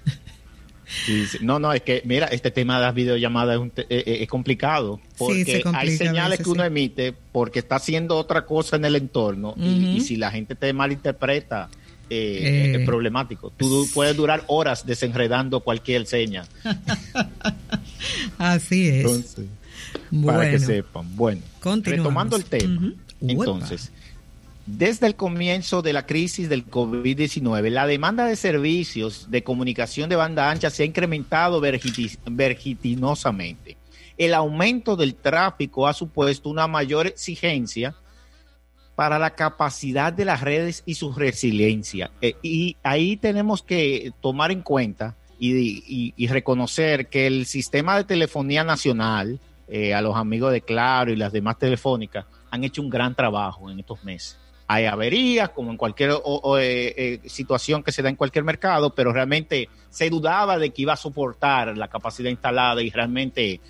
No, 1.40 1.58
no, 1.58 1.72
es 1.72 1.82
que, 1.82 2.02
mira, 2.04 2.26
este 2.26 2.50
tema 2.50 2.76
de 2.78 2.86
las 2.86 2.94
videollamadas 2.94 3.60
es, 3.76 3.84
eh, 3.88 4.04
eh, 4.22 4.26
complicado. 4.26 5.00
Porque 5.16 5.62
hay 5.72 5.96
señales 5.96 6.40
que 6.40 6.48
uno 6.48 6.64
emite 6.64 7.14
porque 7.32 7.60
está 7.60 7.76
haciendo 7.76 8.16
otra 8.16 8.44
cosa 8.44 8.76
en 8.76 8.84
el 8.84 8.96
entorno 8.96 9.54
y, 9.56 10.00
si 10.00 10.16
la 10.16 10.30
gente 10.30 10.54
te 10.54 10.72
malinterpreta, 10.72 11.68
eh, 12.10 12.76
es 12.76 12.86
problemático. 12.86 13.50
Tú 13.56 13.88
puedes 13.94 14.14
durar 14.16 14.42
horas 14.48 14.84
desenredando 14.84 15.60
cualquier 15.60 16.06
seña. 16.06 16.44
Así 18.38 18.88
es. 18.88 19.36
para 20.26 20.50
que 20.50 20.58
sepan. 20.58 21.16
Bueno, 21.16 21.42
retomando 21.84 22.36
el 22.36 22.44
tema, 22.44 22.92
entonces, 23.20 23.92
desde 24.66 25.06
el 25.06 25.14
comienzo 25.14 25.82
de 25.82 25.92
la 25.92 26.04
crisis 26.04 26.48
del 26.48 26.68
COVID-19, 26.68 27.70
la 27.70 27.86
demanda 27.86 28.26
de 28.26 28.34
servicios 28.36 29.30
de 29.30 29.44
comunicación 29.44 30.10
de 30.10 30.16
banda 30.16 30.50
ancha 30.50 30.70
se 30.70 30.82
ha 30.82 30.86
incrementado 30.86 31.60
vertiginosamente. 31.60 33.76
El 34.18 34.34
aumento 34.34 34.96
del 34.96 35.14
tráfico 35.14 35.86
ha 35.86 35.94
supuesto 35.94 36.50
una 36.50 36.66
mayor 36.66 37.06
exigencia 37.06 37.94
para 39.00 39.18
la 39.18 39.30
capacidad 39.30 40.12
de 40.12 40.26
las 40.26 40.42
redes 40.42 40.82
y 40.84 40.92
su 40.92 41.14
resiliencia. 41.14 42.10
Eh, 42.20 42.34
y 42.42 42.76
ahí 42.82 43.16
tenemos 43.16 43.62
que 43.62 44.12
tomar 44.20 44.52
en 44.52 44.60
cuenta 44.60 45.16
y, 45.38 46.26
reconocer 46.26 47.06
que 47.06 47.26
el 47.26 47.46
sistema 47.46 47.96
de 47.96 48.04
telefonía 48.04 48.62
nacional, 48.62 49.40
eh, 49.68 49.94
a 49.94 50.02
los 50.02 50.16
amigos 50.16 50.52
de 50.52 50.60
Claro 50.60 51.10
y 51.10 51.16
las 51.16 51.32
demás 51.32 51.58
telefónicas, 51.58 52.26
han 52.50 52.62
hecho 52.62 52.82
un 52.82 52.90
gran 52.90 53.14
trabajo 53.14 53.70
en 53.70 53.78
estos 53.78 54.04
meses. 54.04 54.36
Hay 54.66 54.84
averías, 54.84 55.48
como 55.48 55.70
en 55.70 55.78
cualquier 55.78 56.16
eh, 56.58 57.20
situación 57.24 57.82
que 57.82 57.92
se 57.92 58.02
da 58.02 58.10
en 58.10 58.16
cualquier 58.16 58.44
mercado, 58.44 58.94
pero 58.94 59.14
realmente 59.14 59.70
se 59.88 60.10
dudaba 60.10 60.58
de 60.58 60.74
que 60.74 60.82
iba 60.82 60.92
a 60.92 60.96
soportar 60.96 61.74
la 61.74 61.88
capacidad 61.88 62.28
instalada 62.28 62.82
y 62.82 62.90
realmente 62.90 63.62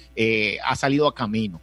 ha 0.64 0.74
salido 0.74 1.06
a 1.06 1.14
camino 1.14 1.60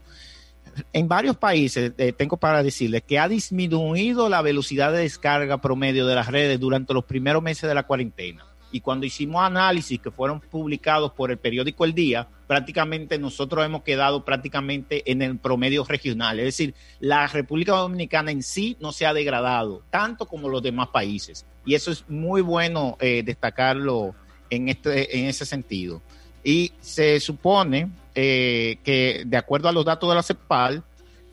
en 0.94 1.08
varios 1.08 1.38
países, 1.38 1.94
eh, 1.98 2.14
tengo 2.14 2.38
para 2.38 2.64
decirles 2.64 3.04
que 3.04 3.20
ha 3.20 3.28
disminuido 3.28 4.30
la 4.30 4.42
velocidad 4.42 4.92
de 4.92 5.00
descarga 5.00 5.60
promedio 5.60 6.06
de 6.06 6.16
las 6.16 6.28
redes 6.28 6.60
durante 6.60 6.94
los 6.94 7.06
primeros 7.06 7.44
meses 7.44 7.68
de 7.68 7.76
la 7.76 7.84
cuarentena. 7.84 8.46
Y 8.72 8.82
cuando 8.82 9.06
hicimos 9.06 9.42
análisis 9.42 10.00
que 10.00 10.12
fueron 10.12 10.42
publicados 10.42 11.14
por 11.14 11.32
el 11.32 11.38
periódico 11.38 11.86
El 11.86 11.94
Día, 11.94 12.28
prácticamente 12.48 13.18
nosotros 13.18 13.66
hemos 13.66 13.84
quedado 13.84 14.26
prácticamente 14.26 15.10
en 15.10 15.22
el 15.22 15.38
promedio 15.38 15.86
regional. 15.86 16.40
Es 16.40 16.46
decir, 16.46 16.74
la 17.00 17.28
República 17.28 17.74
Dominicana 17.74 18.32
en 18.32 18.44
sí 18.44 18.76
no 18.80 18.92
se 18.92 19.06
ha 19.06 19.14
degradado 19.14 19.84
tanto 19.90 20.26
como 20.26 20.50
los 20.50 20.62
demás 20.62 20.90
países. 20.90 21.46
Y 21.66 21.76
eso 21.76 21.92
es 21.92 22.06
muy 22.10 22.42
bueno 22.42 22.98
eh, 23.00 23.24
destacarlo 23.26 24.16
en, 24.50 24.70
este, 24.70 25.18
en 25.18 25.26
ese 25.26 25.46
sentido. 25.46 26.02
Y 26.44 26.72
se 26.80 27.20
supone 27.20 27.90
eh, 28.20 28.80
que 28.84 29.22
de 29.28 29.38
acuerdo 29.38 29.70
a 29.70 29.72
los 29.72 29.86
datos 29.86 30.10
de 30.10 30.16
la 30.16 30.24
CEPAL, 30.24 30.84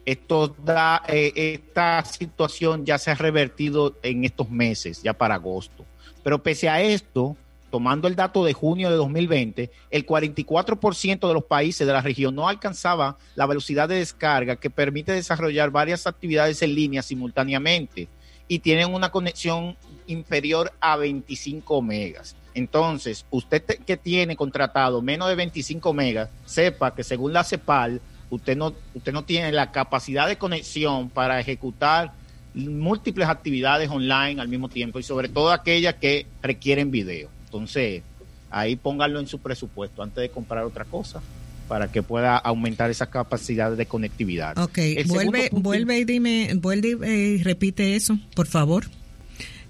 esto 0.04 0.48
da, 0.48 1.02
eh, 1.08 1.32
esta 1.34 2.04
situación 2.04 2.84
ya 2.84 2.98
se 2.98 3.10
ha 3.10 3.14
revertido 3.14 3.96
en 4.02 4.22
estos 4.26 4.50
meses, 4.50 5.02
ya 5.02 5.14
para 5.14 5.36
agosto. 5.36 5.86
Pero 6.22 6.42
pese 6.42 6.68
a 6.68 6.82
esto, 6.82 7.38
tomando 7.70 8.06
el 8.06 8.16
dato 8.16 8.44
de 8.44 8.52
junio 8.52 8.90
de 8.90 8.96
2020, 8.96 9.70
el 9.90 10.04
44% 10.04 11.26
de 11.26 11.32
los 11.32 11.44
países 11.44 11.86
de 11.86 11.92
la 11.94 12.02
región 12.02 12.34
no 12.34 12.50
alcanzaba 12.50 13.16
la 13.34 13.46
velocidad 13.46 13.88
de 13.88 13.96
descarga 13.96 14.56
que 14.56 14.68
permite 14.68 15.12
desarrollar 15.12 15.70
varias 15.70 16.06
actividades 16.06 16.60
en 16.60 16.74
línea 16.74 17.00
simultáneamente 17.00 18.08
y 18.48 18.58
tienen 18.60 18.92
una 18.92 19.10
conexión 19.10 19.76
inferior 20.06 20.72
a 20.80 20.96
25 20.96 21.82
megas. 21.82 22.36
Entonces, 22.54 23.26
usted 23.30 23.62
que 23.64 23.96
tiene 23.96 24.36
contratado 24.36 25.02
menos 25.02 25.28
de 25.28 25.34
25 25.34 25.92
megas, 25.92 26.30
sepa 26.46 26.94
que 26.94 27.02
según 27.02 27.32
la 27.32 27.42
CEPAL, 27.42 28.00
usted 28.30 28.56
no, 28.56 28.74
usted 28.94 29.12
no 29.12 29.24
tiene 29.24 29.50
la 29.50 29.72
capacidad 29.72 30.28
de 30.28 30.38
conexión 30.38 31.10
para 31.10 31.40
ejecutar 31.40 32.12
múltiples 32.54 33.28
actividades 33.28 33.90
online 33.90 34.40
al 34.40 34.48
mismo 34.48 34.68
tiempo 34.68 35.00
y 35.00 35.02
sobre 35.02 35.28
todo 35.28 35.50
aquellas 35.50 35.94
que 35.94 36.26
requieren 36.42 36.92
video. 36.92 37.28
Entonces, 37.46 38.02
ahí 38.50 38.76
pónganlo 38.76 39.18
en 39.18 39.26
su 39.26 39.40
presupuesto 39.40 40.02
antes 40.02 40.22
de 40.22 40.30
comprar 40.30 40.64
otra 40.64 40.84
cosa 40.84 41.20
para 41.68 41.90
que 41.90 42.02
pueda 42.02 42.37
aumentar 42.37 42.90
esa 42.90 43.06
capacidad 43.06 43.73
de 43.73 43.87
conectividad. 43.87 44.59
Ok, 44.59 44.78
vuelve, 45.06 45.49
vuelve 45.52 45.99
y 45.99 46.04
dime, 46.04 46.50
vuelve 46.56 46.88
y 46.90 47.42
repite 47.42 47.97
eso, 47.97 48.18
por 48.35 48.47
favor. 48.47 48.85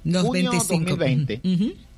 Los 0.04 0.22
junio 0.22 0.52
2020 0.52 1.40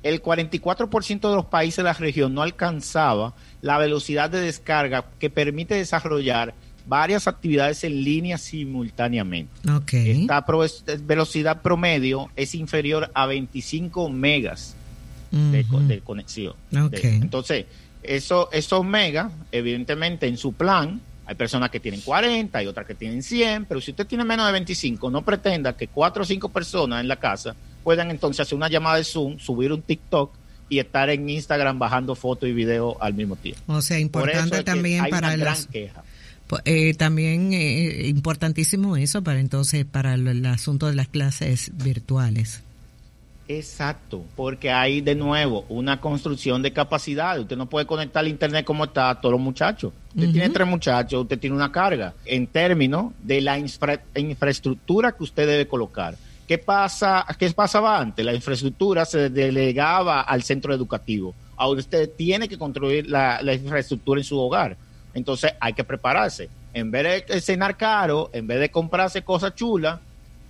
el 0.03 0.21
44% 0.21 1.29
de 1.29 1.35
los 1.35 1.45
países 1.45 1.77
de 1.77 1.83
la 1.83 1.93
región 1.93 2.33
no 2.33 2.41
alcanzaba 2.41 3.33
la 3.61 3.77
velocidad 3.77 4.29
de 4.29 4.39
descarga 4.39 5.05
que 5.19 5.29
permite 5.29 5.75
desarrollar 5.75 6.53
varias 6.87 7.27
actividades 7.27 7.83
en 7.83 8.03
línea 8.03 8.37
simultáneamente. 8.37 9.51
Esta 9.91 10.45
velocidad 11.03 11.61
promedio 11.61 12.29
es 12.35 12.55
inferior 12.55 13.11
a 13.13 13.25
25 13.25 14.09
megas 14.09 14.75
de, 15.31 16.01
conexión. 16.03 16.53
entonces, 16.71 17.65
eso, 18.07 18.49
esos 18.51 18.85
megas, 18.85 19.31
evidentemente, 19.51 20.27
en 20.27 20.37
su 20.37 20.53
plan, 20.53 21.01
hay 21.25 21.35
personas 21.35 21.69
que 21.69 21.79
tienen 21.79 22.01
40, 22.01 22.57
hay 22.57 22.67
otras 22.67 22.87
que 22.87 22.95
tienen 22.95 23.21
100, 23.21 23.65
pero 23.65 23.81
si 23.81 23.91
usted 23.91 24.07
tiene 24.07 24.23
menos 24.23 24.45
de 24.45 24.53
25, 24.53 25.09
no 25.09 25.23
pretenda 25.23 25.75
que 25.75 25.87
cuatro 25.89 26.23
o 26.23 26.25
cinco 26.25 26.49
personas 26.49 27.01
en 27.01 27.07
la 27.07 27.17
casa 27.17 27.55
puedan 27.83 28.11
entonces 28.11 28.41
hacer 28.41 28.55
una 28.55 28.69
llamada 28.69 28.97
de 28.97 29.03
Zoom, 29.03 29.37
subir 29.37 29.71
un 29.71 29.81
TikTok 29.81 30.31
y 30.69 30.79
estar 30.79 31.09
en 31.09 31.29
Instagram 31.29 31.79
bajando 31.79 32.15
fotos 32.15 32.49
y 32.49 32.53
videos 32.53 32.95
al 32.99 33.13
mismo 33.13 33.35
tiempo. 33.35 33.61
O 33.67 33.81
sea, 33.81 33.99
importante 33.99 34.63
también 34.63 35.05
para 35.09 35.29
una 35.29 35.37
gran 35.37 35.65
queja. 35.65 36.03
Eh, 36.63 36.93
también 36.93 37.51
eh, 37.51 38.07
importantísimo 38.07 38.95
eso 38.95 39.21
para 39.21 39.39
entonces 39.39 39.85
para 39.85 40.13
el, 40.13 40.45
asunto 40.45 40.87
de 40.87 40.95
las 40.95 41.09
clases 41.09 41.71
virtuales. 41.75 42.63
Exacto, 43.49 44.25
porque 44.35 44.71
hay 44.71 44.99
de 44.99 45.15
nuevo 45.15 45.65
una 45.69 46.01
construcción 46.01 46.61
de 46.61 46.73
capacidad. 46.73 47.39
Usted 47.39 47.55
no 47.55 47.67
puede 47.67 47.85
conectar 47.85 48.19
al 48.21 48.27
internet 48.27 48.65
como 48.65 48.85
está 48.85 49.09
a 49.09 49.21
todos 49.21 49.31
los 49.31 49.41
muchachos. 49.41 49.93
Usted 50.13 50.31
tiene 50.31 50.49
tres 50.49 50.67
muchachos, 50.67 51.21
usted 51.21 51.39
tiene 51.39 51.55
una 51.55 51.71
carga 51.71 52.13
en 52.25 52.47
términos 52.47 53.13
de 53.23 53.39
la 53.39 53.57
infraestructura 53.57 55.13
que 55.13 55.23
usted 55.23 55.47
debe 55.47 55.67
colocar. 55.67 56.15
¿Qué, 56.47 56.57
pasa, 56.57 57.25
¿Qué 57.37 57.49
pasaba 57.51 57.99
antes? 57.99 58.25
La 58.25 58.33
infraestructura 58.33 59.05
se 59.05 59.29
delegaba 59.29 60.21
al 60.21 60.43
centro 60.43 60.73
educativo. 60.73 61.35
Ahora 61.57 61.79
usted 61.79 62.09
tiene 62.15 62.47
que 62.47 62.57
construir 62.57 63.09
la, 63.09 63.41
infraestructura 63.53 64.21
en 64.21 64.23
su 64.23 64.39
hogar. 64.39 64.77
Entonces 65.13 65.51
hay 65.59 65.73
que 65.73 65.83
prepararse. 65.83 66.49
En 66.73 66.91
vez 66.91 67.25
de 67.27 67.41
cenar 67.41 67.75
caro, 67.75 68.29
en 68.31 68.45
vez 68.47 68.59
de 68.59 68.71
comprarse 68.71 69.23
cosas 69.23 69.55
chulas, 69.55 69.99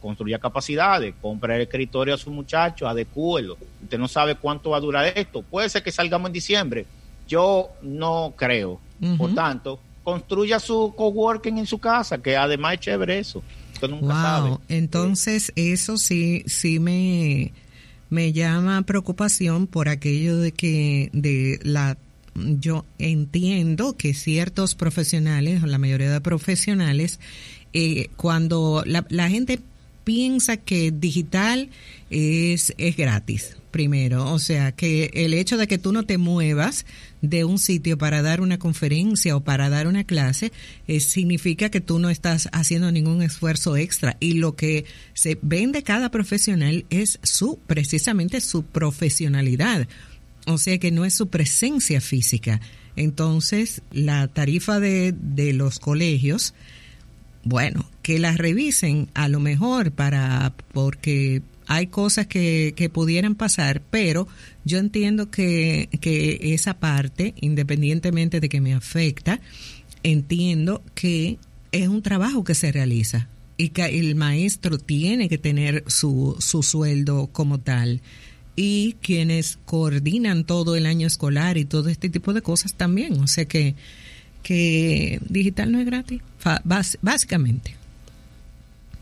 construya 0.02 0.40
capacidades, 0.40 1.14
compre 1.22 1.56
el 1.56 1.62
escritorio 1.62 2.14
a 2.14 2.18
su 2.18 2.32
muchacho, 2.32 2.88
adecúelo. 2.88 3.58
Usted 3.84 3.98
no 3.98 4.08
sabe 4.08 4.36
cuánto 4.36 4.72
va 4.72 4.78
a 4.78 4.82
durar 4.82 5.14
esto. 5.16 5.42
Puede 5.42 5.70
ser 5.70 5.84
que 5.84 5.92
salgamos 5.92 6.28
en 6.28 6.34
diciembre. 6.34 6.86
Yo 7.28 7.70
no 7.82 8.34
creo. 8.36 8.80
Por 9.18 9.36
tanto, 9.36 9.80
construya 10.04 10.60
su 10.60 10.94
coworking 10.96 11.60
en 11.60 11.68
su 11.68 11.78
casa, 11.78 12.18
que 12.18 12.36
además 12.36 12.76
es 12.76 12.80
chévere 12.80 13.20
eso 13.20 13.44
wow. 13.86 14.60
Entonces, 14.68 15.52
eso 15.56 15.98
sí, 15.98 16.44
sí 16.48 16.80
me, 16.80 17.54
me 18.10 18.34
llama 18.34 18.82
preocupación 18.84 19.68
por 19.68 19.90
aquello 19.90 20.38
de 20.38 20.52
que 20.52 21.10
de 21.14 21.60
la 21.64 21.98
yo 22.36 22.86
entiendo 23.00 23.98
que 23.98 24.14
ciertos 24.14 24.76
profesionales, 24.76 25.64
o 25.64 25.66
la 25.66 25.80
mayoría 25.80 26.12
de 26.12 26.22
profesionales, 26.22 27.20
eh, 27.74 28.10
cuando 28.16 28.84
la, 28.86 29.06
la 29.10 29.28
gente 29.28 29.60
piensa 30.08 30.56
que 30.56 30.92
digital 30.92 31.70
es, 32.10 32.74
es 32.78 32.96
gratis, 32.96 33.58
primero. 33.72 34.32
O 34.32 34.40
sea, 34.40 34.72
que 34.72 35.12
el 35.14 35.34
hecho 35.34 35.58
de 35.58 35.68
que 35.68 35.78
tú 35.78 35.92
no 35.92 36.04
te 36.04 36.18
muevas 36.18 36.86
de 37.22 37.44
un 37.44 37.60
sitio 37.60 37.98
para 37.98 38.22
dar 38.22 38.40
una 38.40 38.58
conferencia 38.58 39.36
o 39.36 39.44
para 39.44 39.70
dar 39.70 39.86
una 39.86 40.06
clase, 40.06 40.54
eh, 40.88 41.02
significa 41.02 41.70
que 41.70 41.82
tú 41.82 42.00
no 42.00 42.10
estás 42.10 42.48
haciendo 42.54 42.90
ningún 42.90 43.22
esfuerzo 43.22 43.76
extra. 43.76 44.16
Y 44.22 44.36
lo 44.36 44.56
que 44.56 44.86
se 45.14 45.38
vende 45.42 45.84
cada 45.84 46.10
profesional 46.10 46.86
es 46.90 47.20
su, 47.24 47.60
precisamente 47.68 48.40
su 48.40 48.64
profesionalidad. 48.64 49.90
O 50.46 50.58
sea 50.58 50.78
que 50.78 50.90
no 50.90 51.04
es 51.04 51.16
su 51.16 51.28
presencia 51.28 52.00
física. 52.00 52.62
Entonces, 52.96 53.82
la 53.92 54.30
tarifa 54.30 54.80
de, 54.80 55.14
de 55.20 55.52
los 55.52 55.80
colegios, 55.80 56.54
bueno, 57.44 57.90
que 58.08 58.20
la 58.20 58.32
revisen 58.32 59.10
a 59.16 59.28
lo 59.28 59.42
mejor 59.42 59.92
para, 59.92 60.54
porque 60.72 61.42
hay 61.66 61.88
cosas 61.88 62.26
que, 62.26 62.74
que 62.74 62.90
pudieran 62.90 63.36
pasar, 63.36 63.82
pero 63.82 64.30
yo 64.64 64.78
entiendo 64.78 65.30
que, 65.30 65.90
que 66.00 66.40
esa 66.54 66.80
parte, 66.80 67.34
independientemente 67.42 68.40
de 68.40 68.48
que 68.48 68.62
me 68.62 68.74
afecta, 68.74 69.42
entiendo 70.04 70.82
que 70.96 71.38
es 71.74 71.90
un 71.90 72.02
trabajo 72.02 72.46
que 72.46 72.56
se 72.56 72.72
realiza 72.72 73.28
y 73.58 73.72
que 73.72 73.84
el 74.00 74.16
maestro 74.16 74.78
tiene 74.78 75.28
que 75.28 75.38
tener 75.38 75.84
su, 75.88 76.38
su 76.40 76.64
sueldo 76.64 77.28
como 77.34 77.60
tal 77.60 78.00
y 78.56 78.96
quienes 79.02 79.60
coordinan 79.66 80.46
todo 80.46 80.78
el 80.78 80.86
año 80.86 81.08
escolar 81.08 81.58
y 81.58 81.66
todo 81.66 81.90
este 81.90 82.08
tipo 82.08 82.32
de 82.32 82.42
cosas 82.42 82.74
también. 82.74 83.20
O 83.20 83.28
sea 83.28 83.44
que, 83.44 83.76
que 84.44 85.20
digital 85.28 85.74
no 85.74 85.80
es 85.82 85.86
gratis, 85.86 86.22
básicamente. 87.02 87.76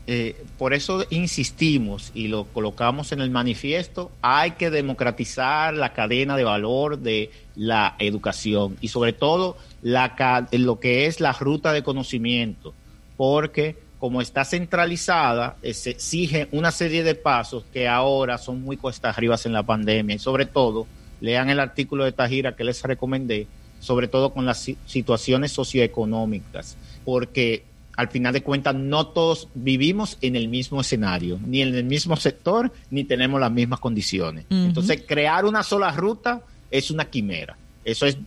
Eh, 0.08 0.44
por 0.56 0.72
eso 0.72 1.04
insistimos 1.10 2.12
y 2.14 2.28
lo 2.28 2.44
colocamos 2.44 3.10
en 3.10 3.20
el 3.20 3.30
manifiesto, 3.30 4.12
hay 4.22 4.52
que 4.52 4.70
democratizar 4.70 5.74
la 5.74 5.94
cadena 5.94 6.36
de 6.36 6.44
valor 6.44 6.98
de 6.98 7.32
la 7.56 7.96
educación 7.98 8.76
y 8.80 8.88
sobre 8.88 9.12
todo 9.12 9.56
lo 9.82 10.80
que 10.80 11.06
es 11.06 11.18
la 11.20 11.32
ruta 11.32 11.72
de 11.72 11.82
conocimiento, 11.82 12.72
porque 13.16 13.76
como 13.98 14.20
está 14.20 14.44
centralizada, 14.44 15.56
eh, 15.62 15.74
se 15.74 15.90
exige 15.90 16.48
una 16.52 16.70
serie 16.70 17.02
de 17.02 17.16
pasos 17.16 17.64
que 17.72 17.88
ahora 17.88 18.38
son 18.38 18.62
muy 18.62 18.76
cuestas 18.76 19.16
arriba 19.16 19.36
en 19.44 19.52
la 19.52 19.64
pandemia 19.64 20.16
y 20.16 20.20
sobre 20.20 20.46
todo, 20.46 20.86
lean 21.20 21.50
el 21.50 21.58
artículo 21.58 22.04
de 22.04 22.12
Tajira 22.12 22.54
que 22.54 22.62
les 22.62 22.82
recomendé, 22.82 23.48
sobre 23.80 24.06
todo 24.06 24.32
con 24.32 24.46
las 24.46 24.70
situaciones 24.86 25.50
socioeconómicas, 25.50 26.76
porque 27.04 27.64
al 27.96 28.08
final 28.08 28.32
de 28.32 28.42
cuentas 28.42 28.74
no 28.74 29.06
todos 29.08 29.48
vivimos 29.54 30.18
en 30.20 30.36
el 30.36 30.48
mismo 30.48 30.82
escenario, 30.82 31.40
ni 31.44 31.62
en 31.62 31.74
el 31.74 31.84
mismo 31.84 32.16
sector, 32.16 32.70
ni 32.90 33.04
tenemos 33.04 33.40
las 33.40 33.50
mismas 33.50 33.80
condiciones. 33.80 34.44
Entonces, 34.50 35.02
crear 35.06 35.46
una 35.46 35.62
sola 35.62 35.90
ruta 35.92 36.42
es 36.70 36.90
una 36.90 37.06
quimera. 37.06 37.56
Eso 37.84 38.04
es 38.04 38.18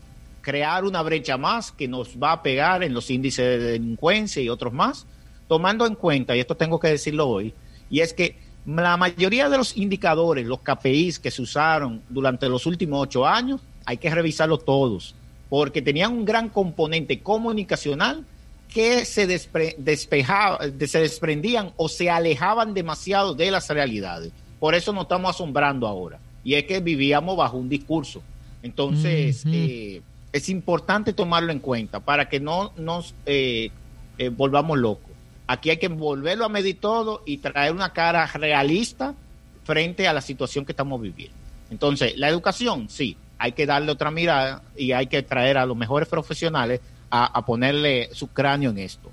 crear 0.41 0.85
una 0.85 1.03
brecha 1.03 1.37
más 1.37 1.71
que 1.71 1.87
nos 1.87 2.17
va 2.17 2.31
a 2.31 2.41
pegar 2.41 2.83
en 2.83 2.93
los 2.93 3.11
índices 3.11 3.45
de 3.45 3.71
delincuencia 3.73 4.41
y 4.41 4.49
otros 4.49 4.73
más, 4.73 5.05
tomando 5.47 5.85
en 5.85 5.95
cuenta, 5.95 6.35
y 6.35 6.39
esto 6.39 6.55
tengo 6.55 6.79
que 6.79 6.87
decirlo 6.87 7.27
hoy, 7.27 7.53
y 7.89 7.99
es 7.99 8.13
que 8.13 8.37
la 8.65 8.97
mayoría 8.97 9.49
de 9.49 9.57
los 9.57 9.77
indicadores, 9.77 10.45
los 10.45 10.59
KPIs 10.59 11.19
que 11.19 11.31
se 11.31 11.41
usaron 11.41 12.01
durante 12.09 12.47
los 12.49 12.65
últimos 12.65 13.01
ocho 13.01 13.25
años, 13.25 13.61
hay 13.85 13.97
que 13.97 14.09
revisarlos 14.09 14.65
todos, 14.65 15.15
porque 15.49 15.81
tenían 15.81 16.13
un 16.13 16.25
gran 16.25 16.49
componente 16.49 17.21
comunicacional 17.21 18.25
que 18.73 19.03
se, 19.05 19.25
despejaba, 19.27 20.59
se 20.85 20.99
desprendían 20.99 21.73
o 21.75 21.89
se 21.89 22.09
alejaban 22.09 22.73
demasiado 22.73 23.33
de 23.33 23.51
las 23.51 23.69
realidades. 23.69 24.31
Por 24.59 24.75
eso 24.75 24.93
nos 24.93 25.03
estamos 25.03 25.31
asombrando 25.31 25.87
ahora. 25.87 26.19
Y 26.43 26.53
es 26.53 26.65
que 26.65 26.79
vivíamos 26.79 27.35
bajo 27.35 27.57
un 27.57 27.67
discurso. 27.67 28.21
Entonces, 28.61 29.43
eh, 29.47 30.01
es 30.31 30.49
importante 30.49 31.13
tomarlo 31.13 31.51
en 31.51 31.59
cuenta 31.59 31.99
para 31.99 32.29
que 32.29 32.39
no 32.39 32.71
nos 32.77 33.15
eh, 33.25 33.71
eh, 34.17 34.29
volvamos 34.29 34.77
locos. 34.77 35.11
Aquí 35.47 35.71
hay 35.71 35.77
que 35.77 35.87
volverlo 35.87 36.45
a 36.45 36.49
medir 36.49 36.79
todo 36.79 37.23
y 37.25 37.37
traer 37.37 37.71
una 37.71 37.91
cara 37.91 38.27
realista 38.27 39.15
frente 39.63 40.07
a 40.07 40.13
la 40.13 40.21
situación 40.21 40.65
que 40.65 40.73
estamos 40.73 41.01
viviendo. 41.01 41.35
Entonces, 41.71 42.17
la 42.17 42.29
educación, 42.29 42.87
sí, 42.89 43.17
hay 43.39 43.53
que 43.53 43.65
darle 43.65 43.91
otra 43.91 44.11
mirada 44.11 44.61
y 44.75 44.91
hay 44.91 45.07
que 45.07 45.23
traer 45.23 45.57
a 45.57 45.65
los 45.65 45.75
mejores 45.75 46.07
profesionales 46.07 46.81
a, 47.09 47.45
ponerle 47.45 48.09
su 48.13 48.27
cráneo 48.27 48.71
en 48.71 48.79
esto. 48.79 49.11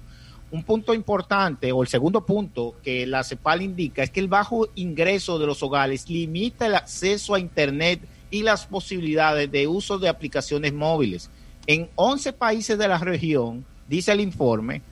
Un 0.50 0.62
punto 0.62 0.94
importante, 0.94 1.72
o 1.72 1.82
el 1.82 1.88
segundo 1.88 2.24
punto 2.24 2.76
que 2.82 3.06
la 3.06 3.24
CEPAL 3.24 3.62
indica, 3.62 4.02
es 4.02 4.10
que 4.10 4.20
el 4.20 4.28
bajo 4.28 4.68
ingreso 4.74 5.38
de 5.38 5.46
los 5.46 5.62
hogares 5.62 6.08
limita 6.08 6.66
el 6.66 6.74
acceso 6.74 7.34
a 7.34 7.40
Internet 7.40 8.00
y 8.30 8.42
las 8.42 8.66
posibilidades 8.66 9.50
de 9.50 9.66
uso 9.66 9.98
de 9.98 10.08
aplicaciones 10.08 10.72
móviles. 10.72 11.30
En 11.66 11.88
11 11.96 12.32
países 12.32 12.78
de 12.78 12.88
la 12.88 12.98
región, 12.98 13.64
dice 13.88 14.12
el 14.12 14.20
informe, 14.20 14.82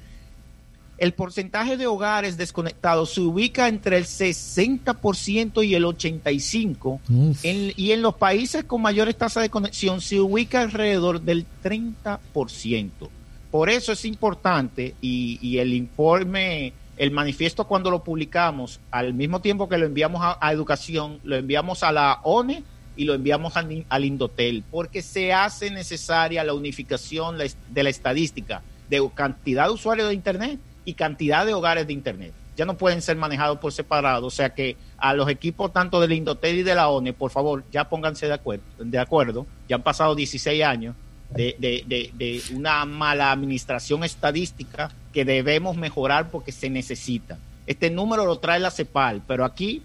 el 0.98 1.12
porcentaje 1.12 1.76
de 1.76 1.87
hogares 1.87 2.37
desconectados 2.37 3.14
se 3.14 3.20
ubica 3.20 3.68
entre 3.68 3.96
el 3.96 4.04
60% 4.04 5.66
y 5.66 5.74
el 5.74 5.85
85%, 5.85 7.74
y 7.76 7.92
en 7.92 8.02
los 8.02 8.14
países 8.14 8.64
con 8.64 8.83
mayores 8.83 9.16
tasas 9.16 9.42
de 9.42 9.50
conexión 9.50 10.00
se 10.00 10.20
ubica 10.20 10.61
alrededor 10.61 11.20
del 11.20 11.46
30%. 11.62 12.90
Por 13.50 13.70
eso 13.70 13.92
es 13.92 14.04
importante, 14.04 14.94
y, 15.00 15.59
el 15.59 15.74
informe, 15.74 16.72
el 16.96 17.11
manifiesto 17.11 17.66
cuando 17.66 17.90
lo 17.90 18.04
publicamos, 18.04 18.80
al 18.90 19.14
mismo 19.14 19.40
tiempo 19.40 19.68
que 19.68 19.78
lo 19.78 19.87
enviamos 19.87 20.22
a, 20.22 20.52
educación, 20.52 21.18
lo 21.24 21.37
enviamos 21.37 21.83
a 21.83 21.92
la 21.92 22.20
ONE 22.22 22.62
y 22.96 23.04
lo 23.04 23.14
enviamos 23.14 23.57
al, 23.57 23.85
al 23.88 24.04
Indotel, 24.04 24.62
porque 24.70 25.02
se 25.02 25.33
hace 25.33 25.70
necesaria 25.70 26.44
la 26.44 26.54
unificación 26.54 27.37
de 27.38 27.83
la 27.83 27.90
estadística 27.90 28.62
de 28.88 29.11
cantidad 29.14 29.66
de 29.66 29.72
usuarios 29.72 30.09
de 30.09 30.14
Internet 30.14 30.61
y 30.85 30.94
cantidad 30.94 31.47
de 31.47 31.55
hogares 31.55 31.87
de 31.87 31.92
Internet. 31.92 32.33
Ya 32.57 32.64
no 32.64 32.77
pueden 32.77 33.03
ser 33.03 33.16
manejados 33.16 33.59
por 33.59 33.73
separado, 33.73 34.27
o 34.27 34.31
sea 34.31 34.51
que 34.51 34.77
a 34.97 35.12
los 35.12 35.29
equipos 35.29 35.73
tanto 35.73 36.01
del 36.01 36.12
Indotel 36.12 36.59
y 36.59 36.62
de 36.62 36.75
la 36.75 36.88
ONE, 36.88 37.12
por 37.12 37.31
favor, 37.31 37.64
ya 37.73 37.88
pónganse 37.88 38.27
de 38.27 38.35
acuerdo. 38.35 38.64
De 38.79 38.99
acuerdo. 38.99 39.47
Ya 39.68 39.77
han 39.77 39.83
pasado 39.83 40.14
16 40.14 40.62
años 40.62 40.94
de, 41.31 41.57
de, 41.59 42.11
de, 42.14 42.42
una 42.55 42.85
mala 42.85 43.33
administración 43.33 44.05
estadística 44.05 44.92
que 45.12 45.25
debemos 45.25 45.77
mejorar 45.77 46.31
porque 46.31 46.53
se 46.53 46.70
necesita. 46.70 47.38
Este 47.66 47.90
número 47.90 48.25
lo 48.25 48.38
trae 48.38 48.61
la 48.61 48.70
CEPAL, 48.70 49.23
pero 49.27 49.44
aquí 49.44 49.83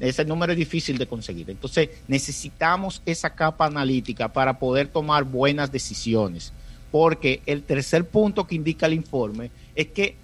ese 0.00 0.24
número 0.24 0.52
es 0.52 0.58
difícil 0.58 0.98
de 0.98 1.06
conseguir. 1.06 1.48
Entonces 1.50 1.90
necesitamos 2.06 3.02
esa 3.06 3.30
capa 3.30 3.66
analítica 3.66 4.28
para 4.28 4.58
poder 4.58 4.88
tomar 4.88 5.24
buenas 5.24 5.72
decisiones. 5.72 6.52
Porque 6.90 7.42
el 7.46 7.62
tercer 7.62 8.08
punto 8.08 8.46
que 8.46 8.54
indica 8.54 8.86
el 8.86 8.94
informe 8.94 9.50
es 9.74 9.88
que 9.88 10.16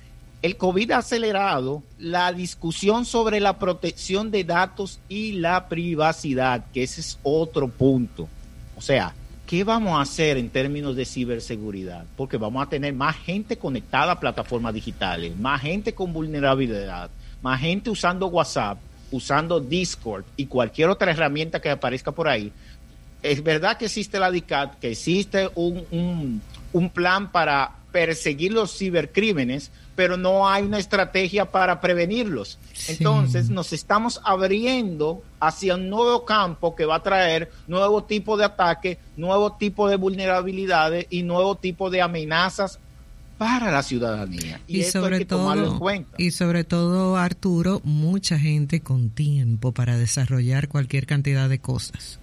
el 0.44 0.58
COVID 0.58 0.90
ha 0.90 0.98
acelerado 0.98 1.82
la 1.98 2.30
discusión 2.32 3.06
sobre 3.06 3.40
la 3.40 3.58
protección 3.58 4.30
de 4.30 4.44
datos 4.44 5.00
y 5.08 5.32
la 5.32 5.70
privacidad, 5.70 6.66
que 6.72 6.82
ese 6.82 7.00
es 7.00 7.18
otro 7.22 7.68
punto. 7.68 8.28
O 8.76 8.82
sea, 8.82 9.14
¿qué 9.46 9.64
vamos 9.64 9.98
a 9.98 10.02
hacer 10.02 10.36
en 10.36 10.50
términos 10.50 10.96
de 10.96 11.06
ciberseguridad? 11.06 12.04
Porque 12.14 12.36
vamos 12.36 12.62
a 12.62 12.68
tener 12.68 12.92
más 12.92 13.16
gente 13.16 13.56
conectada 13.56 14.12
a 14.12 14.20
plataformas 14.20 14.74
digitales, 14.74 15.34
más 15.34 15.62
gente 15.62 15.94
con 15.94 16.12
vulnerabilidad, 16.12 17.08
más 17.40 17.60
gente 17.60 17.88
usando 17.88 18.26
WhatsApp, 18.26 18.78
usando 19.10 19.60
Discord 19.60 20.24
y 20.36 20.44
cualquier 20.44 20.90
otra 20.90 21.10
herramienta 21.10 21.60
que 21.60 21.70
aparezca 21.70 22.12
por 22.12 22.28
ahí. 22.28 22.52
Es 23.24 23.42
verdad 23.42 23.78
que 23.78 23.86
existe 23.86 24.18
la 24.18 24.30
DICAT, 24.30 24.78
que 24.78 24.90
existe 24.92 25.50
un, 25.54 26.42
un 26.72 26.90
plan 26.90 27.32
para 27.32 27.76
perseguir 27.90 28.52
los 28.52 28.76
cibercrímenes, 28.76 29.70
pero 29.94 30.16
no 30.16 30.48
hay 30.48 30.64
una 30.64 30.78
estrategia 30.78 31.50
para 31.50 31.80
prevenirlos. 31.80 32.58
Entonces 32.88 33.48
nos 33.48 33.72
estamos 33.72 34.20
abriendo 34.24 35.22
hacia 35.38 35.76
un 35.76 35.88
nuevo 35.88 36.24
campo 36.24 36.74
que 36.74 36.84
va 36.84 36.96
a 36.96 37.02
traer 37.02 37.50
nuevo 37.68 38.02
tipo 38.02 38.36
de 38.36 38.44
ataque, 38.44 38.98
nuevo 39.16 39.52
tipo 39.52 39.88
de 39.88 39.96
vulnerabilidades 39.96 41.06
y 41.08 41.22
nuevo 41.22 41.54
tipo 41.54 41.88
de 41.88 42.02
amenazas 42.02 42.80
para 43.38 43.70
la 43.70 43.82
ciudadanía. 43.82 44.60
Y, 44.66 44.82
sobre 44.82 45.24
todo, 45.24 45.78
Y 46.18 46.32
sobre 46.32 46.64
todo, 46.64 47.16
Arturo, 47.16 47.80
mucha 47.84 48.38
gente 48.38 48.80
con 48.80 49.10
tiempo 49.10 49.72
para 49.72 49.96
desarrollar 49.96 50.68
cualquier 50.68 51.06
cantidad 51.06 51.48
de 51.48 51.60
cosas. 51.60 52.18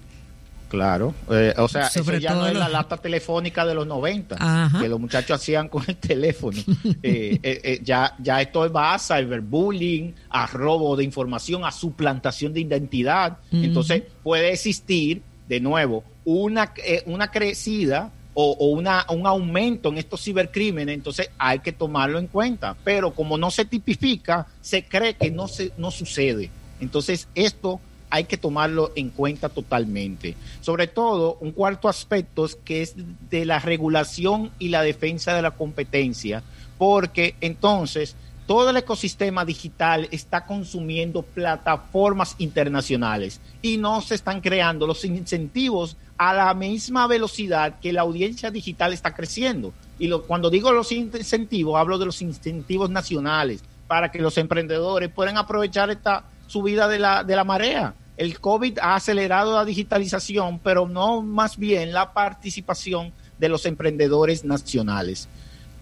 Claro, 0.72 1.14
eh, 1.30 1.52
o 1.58 1.68
sea, 1.68 1.88
eso 1.88 2.16
ya 2.16 2.34
no 2.34 2.46
es 2.46 2.54
la 2.54 2.66
lata 2.66 2.96
telefónica 2.96 3.66
de 3.66 3.74
los 3.74 3.86
90, 3.86 4.70
que 4.80 4.88
los 4.88 4.98
muchachos 4.98 5.38
hacían 5.38 5.68
con 5.68 5.84
el 5.86 5.96
teléfono. 5.96 6.58
Eh, 7.04 7.40
eh, 7.42 7.80
ya, 7.82 8.14
ya 8.20 8.40
esto 8.40 8.72
va 8.72 8.94
a 8.94 8.98
cyberbullying, 8.98 10.14
a 10.30 10.46
robo 10.46 10.96
de 10.96 11.04
información, 11.04 11.64
a 11.64 11.70
suplantación 11.70 12.54
de 12.54 12.60
identidad. 12.60 13.38
Entonces 13.50 14.04
puede 14.22 14.52
existir, 14.52 15.20
de 15.48 15.60
nuevo, 15.60 16.04
una, 16.24 16.72
una 17.06 17.30
crecida 17.30 18.10
o, 18.32 18.52
una, 18.68 19.04
un 19.10 19.26
aumento 19.26 19.90
en 19.90 19.98
estos 19.98 20.22
cibercrímenes, 20.22 20.94
entonces 20.94 21.28
hay 21.38 21.58
que 21.58 21.72
tomarlo 21.72 22.18
en 22.18 22.28
cuenta. 22.28 22.76
Pero 22.82 23.12
como 23.12 23.36
no 23.36 23.50
se 23.50 23.66
tipifica, 23.66 24.46
se 24.62 24.84
cree 24.84 25.14
que 25.14 25.30
no, 25.30 25.48
se, 25.48 25.72
no 25.76 25.90
sucede. 25.90 26.50
Entonces 26.80 27.28
esto 27.34 27.80
hay 28.12 28.24
que 28.24 28.36
tomarlo 28.36 28.92
en 28.94 29.08
cuenta 29.08 29.48
totalmente. 29.48 30.36
Sobre 30.60 30.86
todo, 30.86 31.38
un 31.40 31.52
cuarto 31.52 31.88
aspecto 31.88 32.44
es 32.44 32.56
que 32.56 32.82
es 32.82 32.94
de 33.30 33.46
la 33.46 33.58
regulación 33.58 34.50
y 34.58 34.68
la 34.68 34.82
defensa 34.82 35.34
de 35.34 35.40
la 35.40 35.52
competencia, 35.52 36.42
porque 36.76 37.36
entonces 37.40 38.14
todo 38.46 38.68
el 38.68 38.76
ecosistema 38.76 39.46
digital 39.46 40.08
está 40.10 40.44
consumiendo 40.44 41.22
plataformas 41.22 42.34
internacionales 42.36 43.40
y 43.62 43.78
no 43.78 44.02
se 44.02 44.14
están 44.14 44.42
creando 44.42 44.86
los 44.86 45.06
incentivos 45.06 45.96
a 46.18 46.34
la 46.34 46.52
misma 46.52 47.06
velocidad 47.06 47.80
que 47.80 47.94
la 47.94 48.02
audiencia 48.02 48.50
digital 48.50 48.92
está 48.92 49.14
creciendo. 49.14 49.72
Y 49.98 50.10
cuando 50.26 50.50
digo 50.50 50.70
los 50.70 50.92
incentivos, 50.92 51.80
hablo 51.80 51.96
de 51.96 52.04
los 52.04 52.20
incentivos 52.20 52.90
nacionales 52.90 53.64
para 53.86 54.10
que 54.10 54.20
los 54.20 54.36
emprendedores 54.36 55.08
puedan 55.08 55.38
aprovechar 55.38 55.88
esta 55.88 56.26
subida 56.46 56.88
de 56.88 56.98
la, 56.98 57.24
de 57.24 57.36
la 57.36 57.44
marea 57.44 57.94
el 58.16 58.40
COVID 58.40 58.78
ha 58.78 58.94
acelerado 58.94 59.54
la 59.54 59.64
digitalización, 59.64 60.58
pero 60.58 60.86
no 60.86 61.22
más 61.22 61.56
bien 61.56 61.92
la 61.92 62.12
participación 62.12 63.12
de 63.38 63.48
los 63.48 63.66
emprendedores 63.66 64.44
nacionales. 64.44 65.28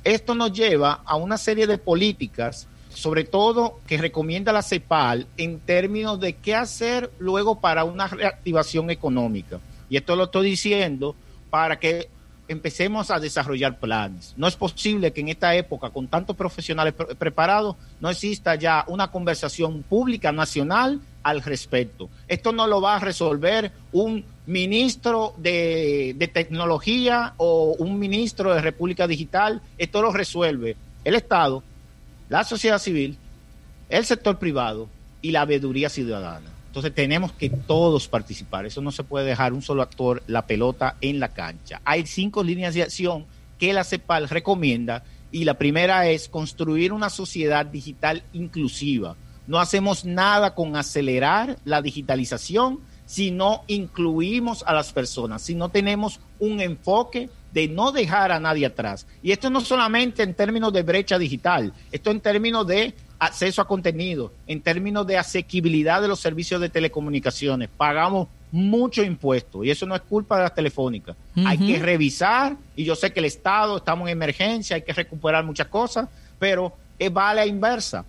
Esto 0.04 0.34
nos 0.34 0.52
lleva 0.52 1.02
a 1.04 1.16
una 1.16 1.36
serie 1.36 1.66
de 1.66 1.76
políticas, 1.76 2.66
sobre 2.88 3.24
todo 3.24 3.80
que 3.86 3.98
recomienda 3.98 4.52
la 4.52 4.62
CEPAL 4.62 5.26
en 5.36 5.60
términos 5.60 6.18
de 6.18 6.34
qué 6.34 6.54
hacer 6.54 7.10
luego 7.18 7.60
para 7.60 7.84
una 7.84 8.06
reactivación 8.06 8.90
económica. 8.90 9.60
Y 9.90 9.96
esto 9.96 10.16
lo 10.16 10.24
estoy 10.24 10.50
diciendo 10.50 11.14
para 11.50 11.78
que 11.78 12.08
empecemos 12.50 13.10
a 13.10 13.20
desarrollar 13.20 13.78
planes. 13.78 14.34
No 14.36 14.46
es 14.48 14.56
posible 14.56 15.12
que 15.12 15.20
en 15.20 15.28
esta 15.28 15.54
época, 15.54 15.90
con 15.90 16.08
tantos 16.08 16.36
profesionales 16.36 16.94
preparados, 17.18 17.76
no 18.00 18.10
exista 18.10 18.54
ya 18.56 18.84
una 18.88 19.10
conversación 19.10 19.82
pública 19.82 20.32
nacional 20.32 21.00
al 21.22 21.42
respecto. 21.42 22.08
Esto 22.28 22.52
no 22.52 22.66
lo 22.66 22.80
va 22.80 22.96
a 22.96 22.98
resolver 23.00 23.72
un 23.92 24.24
ministro 24.46 25.34
de, 25.36 26.30
tecnología 26.32 27.34
o 27.36 27.76
un 27.78 27.98
ministro 27.98 28.54
de 28.54 28.60
República 28.60 29.06
Digital. 29.06 29.62
Esto 29.78 30.02
lo 30.02 30.12
resuelve 30.12 30.76
el 31.04 31.14
Estado 31.14 31.62
la 32.30 32.44
sociedad 32.44 32.78
civil, 32.78 33.18
el 33.88 34.06
sector 34.06 34.38
privado 34.38 34.88
y 35.20 35.32
la 35.32 35.44
veeduría 35.44 35.90
ciudadana. 35.90 36.48
Entonces 36.70 36.94
tenemos 36.94 37.32
que 37.32 37.50
todos 37.50 38.06
participar. 38.06 38.64
Eso 38.64 38.80
no 38.80 38.92
se 38.92 39.02
puede 39.02 39.26
dejar 39.26 39.52
un 39.52 39.60
solo 39.60 39.82
actor 39.82 40.22
la 40.28 40.46
pelota 40.46 40.94
en 41.00 41.18
la 41.18 41.30
cancha. 41.30 41.82
Hay 41.84 42.06
cinco 42.06 42.44
líneas 42.44 42.74
de 42.74 42.84
acción 42.84 43.26
que 43.58 43.72
la 43.72 43.82
CEPAL 43.82 44.28
recomienda 44.28 45.02
y 45.32 45.42
la 45.42 45.54
primera 45.58 46.08
es 46.08 46.28
construir 46.28 46.92
una 46.92 47.10
sociedad 47.10 47.66
digital 47.66 48.22
inclusiva. 48.32 49.16
No 49.48 49.58
hacemos 49.58 50.04
nada 50.04 50.54
con 50.54 50.76
acelerar 50.76 51.58
la 51.64 51.82
digitalización 51.82 52.78
si 53.04 53.32
no 53.32 53.64
incluimos 53.66 54.62
a 54.62 54.72
las 54.72 54.92
personas, 54.92 55.42
si 55.42 55.56
no 55.56 55.70
tenemos 55.70 56.20
un 56.38 56.60
enfoque 56.60 57.30
de 57.52 57.68
no 57.68 57.92
dejar 57.92 58.32
a 58.32 58.40
nadie 58.40 58.66
atrás. 58.66 59.06
Y 59.22 59.32
esto 59.32 59.50
no 59.50 59.60
solamente 59.60 60.22
en 60.22 60.34
términos 60.34 60.72
de 60.72 60.82
brecha 60.82 61.18
digital, 61.18 61.72
esto 61.90 62.10
en 62.10 62.20
términos 62.20 62.66
de 62.66 62.94
acceso 63.18 63.60
a 63.60 63.66
contenido, 63.66 64.32
en 64.46 64.60
términos 64.62 65.06
de 65.06 65.18
asequibilidad 65.18 66.00
de 66.00 66.08
los 66.08 66.20
servicios 66.20 66.60
de 66.60 66.68
telecomunicaciones. 66.68 67.68
Pagamos 67.76 68.28
mucho 68.52 69.02
impuesto 69.02 69.62
y 69.62 69.70
eso 69.70 69.86
no 69.86 69.94
es 69.94 70.00
culpa 70.02 70.36
de 70.36 70.42
las 70.44 70.54
telefónicas. 70.54 71.16
Hay 71.44 71.58
que 71.58 71.78
revisar 71.78 72.56
y 72.74 72.84
yo 72.84 72.96
sé 72.96 73.12
que 73.12 73.20
el 73.20 73.26
Estado 73.26 73.76
estamos 73.76 74.08
en 74.08 74.12
emergencia, 74.12 74.76
hay 74.76 74.82
que 74.82 74.92
recuperar 74.92 75.44
muchas 75.44 75.68
cosas, 75.68 76.08
pero 76.38 76.74
es 76.98 77.12
vale 77.12 77.42
a 77.42 77.46
inversa. 77.46 78.04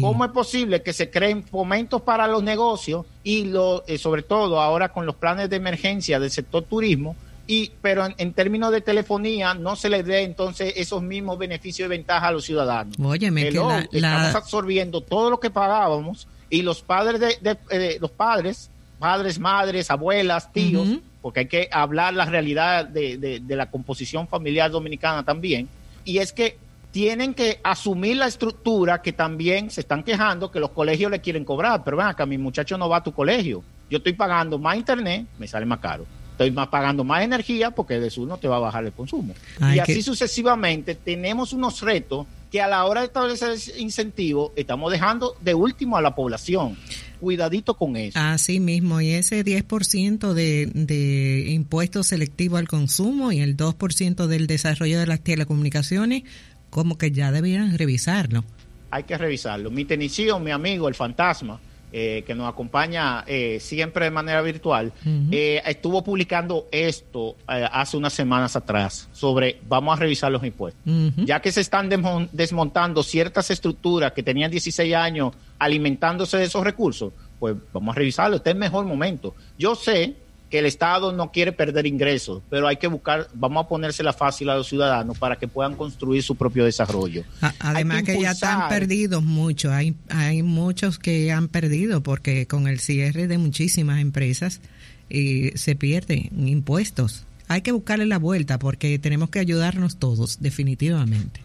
¿Cómo 0.00 0.24
es 0.26 0.30
posible 0.30 0.82
que 0.82 0.92
se 0.92 1.10
creen 1.10 1.42
fomentos 1.42 2.02
para 2.02 2.26
los 2.26 2.42
negocios 2.42 3.06
y 3.24 3.46
lo, 3.46 3.82
eh, 3.86 3.96
sobre 3.96 4.22
todo 4.22 4.60
ahora 4.60 4.92
con 4.92 5.06
los 5.06 5.16
planes 5.16 5.48
de 5.48 5.56
emergencia 5.56 6.20
del 6.20 6.30
sector 6.30 6.64
turismo, 6.64 7.16
y 7.50 7.72
pero 7.82 8.06
en, 8.16 8.32
términos 8.32 8.70
de 8.70 8.80
telefonía 8.80 9.54
no 9.54 9.74
se 9.74 9.88
les 9.88 10.06
dé 10.06 10.22
entonces 10.22 10.72
esos 10.76 11.02
mismos 11.02 11.36
beneficios 11.36 11.86
y 11.86 11.88
ventajas 11.88 12.28
a 12.28 12.30
los 12.30 12.44
ciudadanos. 12.44 12.94
Óyeme, 13.02 13.48
que 13.48 13.48
estamos 13.90 14.34
absorbiendo 14.36 15.00
todo 15.00 15.30
lo 15.30 15.40
que 15.40 15.50
pagábamos 15.50 16.28
y 16.48 16.62
los 16.62 16.80
padres 16.80 17.18
de, 17.18 17.58
eh, 17.70 17.98
los 18.00 18.12
padres, 18.12 18.70
padres, 19.00 19.40
madres, 19.40 19.90
abuelas, 19.90 20.52
tíos, 20.52 21.00
porque 21.20 21.40
hay 21.40 21.46
que 21.46 21.68
hablar 21.72 22.14
la 22.14 22.26
realidad 22.26 22.86
de, 22.86 23.40
de 23.42 23.56
la 23.56 23.68
composición 23.68 24.28
familiar 24.28 24.70
dominicana 24.70 25.24
también, 25.24 25.68
y 26.04 26.18
es 26.18 26.32
que 26.32 26.56
tienen 26.92 27.34
que 27.34 27.58
asumir 27.64 28.16
la 28.16 28.26
estructura 28.26 29.02
que 29.02 29.12
también 29.12 29.72
se 29.72 29.80
están 29.80 30.04
quejando 30.04 30.52
que 30.52 30.60
los 30.60 30.70
colegios 30.70 31.10
le 31.10 31.20
quieren 31.20 31.44
cobrar, 31.44 31.82
pero 31.82 31.96
ven 31.96 32.06
acá, 32.06 32.26
mi 32.26 32.38
muchacho 32.38 32.78
no 32.78 32.88
va 32.88 32.98
a 32.98 33.02
tu 33.02 33.12
colegio, 33.12 33.64
yo 33.90 33.98
estoy 33.98 34.12
pagando 34.12 34.56
más 34.56 34.76
internet, 34.76 35.26
me 35.36 35.48
sale 35.48 35.66
más 35.66 35.80
caro 35.80 36.06
estoy 36.40 36.52
más 36.52 36.68
pagando 36.68 37.04
más 37.04 37.22
energía 37.22 37.70
porque 37.70 38.00
de 38.00 38.08
su 38.08 38.24
no 38.24 38.38
te 38.38 38.48
va 38.48 38.56
a 38.56 38.60
bajar 38.60 38.86
el 38.86 38.92
consumo. 38.92 39.34
y 39.74 39.78
así 39.78 40.00
sucesivamente 40.00 40.94
tenemos 40.94 41.52
unos 41.52 41.82
retos 41.82 42.26
que 42.50 42.62
a 42.62 42.66
la 42.66 42.86
hora 42.86 43.02
de 43.02 43.08
establecer 43.08 43.58
incentivos 43.78 44.50
estamos 44.56 44.90
dejando 44.90 45.36
de 45.42 45.54
último 45.54 45.98
a 45.98 46.02
la 46.02 46.14
población. 46.14 46.78
Cuidadito 47.20 47.74
con 47.74 47.96
eso. 47.96 48.18
Así 48.18 48.58
mismo, 48.58 49.02
y 49.02 49.10
ese 49.10 49.44
10% 49.44 50.32
de, 50.32 50.70
de 50.72 51.50
impuesto 51.50 52.02
selectivo 52.02 52.56
al 52.56 52.66
consumo 52.66 53.30
y 53.32 53.40
el 53.40 53.58
2% 53.58 54.26
del 54.26 54.46
desarrollo 54.46 54.98
de 54.98 55.06
las 55.06 55.20
telecomunicaciones, 55.20 56.22
como 56.70 56.96
que 56.96 57.12
ya 57.12 57.30
debieran 57.30 57.76
revisarlo. 57.76 58.44
Hay 58.90 59.02
que 59.02 59.18
revisarlo. 59.18 59.70
Mi 59.70 59.84
tenicio, 59.84 60.40
mi 60.40 60.50
amigo, 60.50 60.88
el 60.88 60.94
fantasma, 60.94 61.60
eh, 61.92 62.22
que 62.26 62.34
nos 62.34 62.48
acompaña 62.48 63.24
eh, 63.26 63.58
siempre 63.60 64.04
de 64.04 64.10
manera 64.12 64.42
virtual, 64.42 64.92
eh, 65.32 65.60
estuvo 65.66 66.04
publicando 66.04 66.68
esto 66.70 67.34
hace 67.46 67.96
unas 67.96 68.12
semanas 68.12 68.54
atrás 68.54 69.08
sobre 69.12 69.58
vamos 69.68 69.96
a 69.96 70.00
revisar 70.00 70.30
los 70.30 70.44
impuestos. 70.44 70.80
Ya 71.16 71.40
que 71.40 71.50
se 71.50 71.60
están 71.60 71.88
desmontando 72.32 73.02
ciertas 73.02 73.50
estructuras 73.50 74.12
que 74.12 74.22
tenían 74.22 74.50
16 74.50 74.94
años 74.94 75.32
alimentándose 75.58 76.36
de 76.36 76.44
esos 76.44 76.62
recursos, 76.62 77.12
pues 77.38 77.56
vamos 77.72 77.96
a 77.96 77.98
revisarlo. 77.98 78.36
Este 78.36 78.50
es 78.50 78.54
el 78.54 78.60
mejor 78.60 78.84
momento. 78.84 79.34
Yo 79.58 79.74
sé 79.74 80.14
que 80.50 80.58
el 80.58 80.66
Estado 80.66 81.12
no 81.12 81.30
quiere 81.30 81.52
perder 81.52 81.86
ingresos, 81.86 82.42
pero 82.50 82.66
hay 82.66 82.76
que 82.76 82.88
buscar, 82.88 83.28
vamos 83.34 83.64
a 83.64 83.68
ponérsela 83.68 84.12
fácil 84.12 84.50
a 84.50 84.56
los 84.56 84.68
ciudadanos 84.68 85.16
para 85.16 85.36
que 85.36 85.46
puedan 85.46 85.76
construir 85.76 86.24
su 86.24 86.34
propio 86.34 86.64
desarrollo. 86.64 87.24
Además 87.60 88.02
que, 88.02 88.20
ya 88.20 88.32
están 88.32 88.68
perdidos 88.68 89.22
muchos, 89.22 89.70
hay, 89.70 89.94
hay 90.08 90.42
muchos 90.42 90.98
que 90.98 91.30
han 91.30 91.48
perdido 91.48 92.02
porque 92.02 92.46
con 92.46 92.66
el 92.66 92.80
cierre 92.80 93.28
de 93.28 93.38
muchísimas 93.38 94.00
empresas 94.00 94.60
eh, 95.08 95.52
se 95.54 95.76
pierden 95.76 96.30
impuestos. 96.48 97.26
Hay 97.46 97.62
que 97.62 97.72
buscarle 97.72 98.06
la 98.06 98.18
vuelta 98.18 98.58
porque 98.58 98.98
tenemos 98.98 99.30
que 99.30 99.38
ayudarnos 99.38 99.98
todos, 99.98 100.40
definitivamente. 100.40 101.42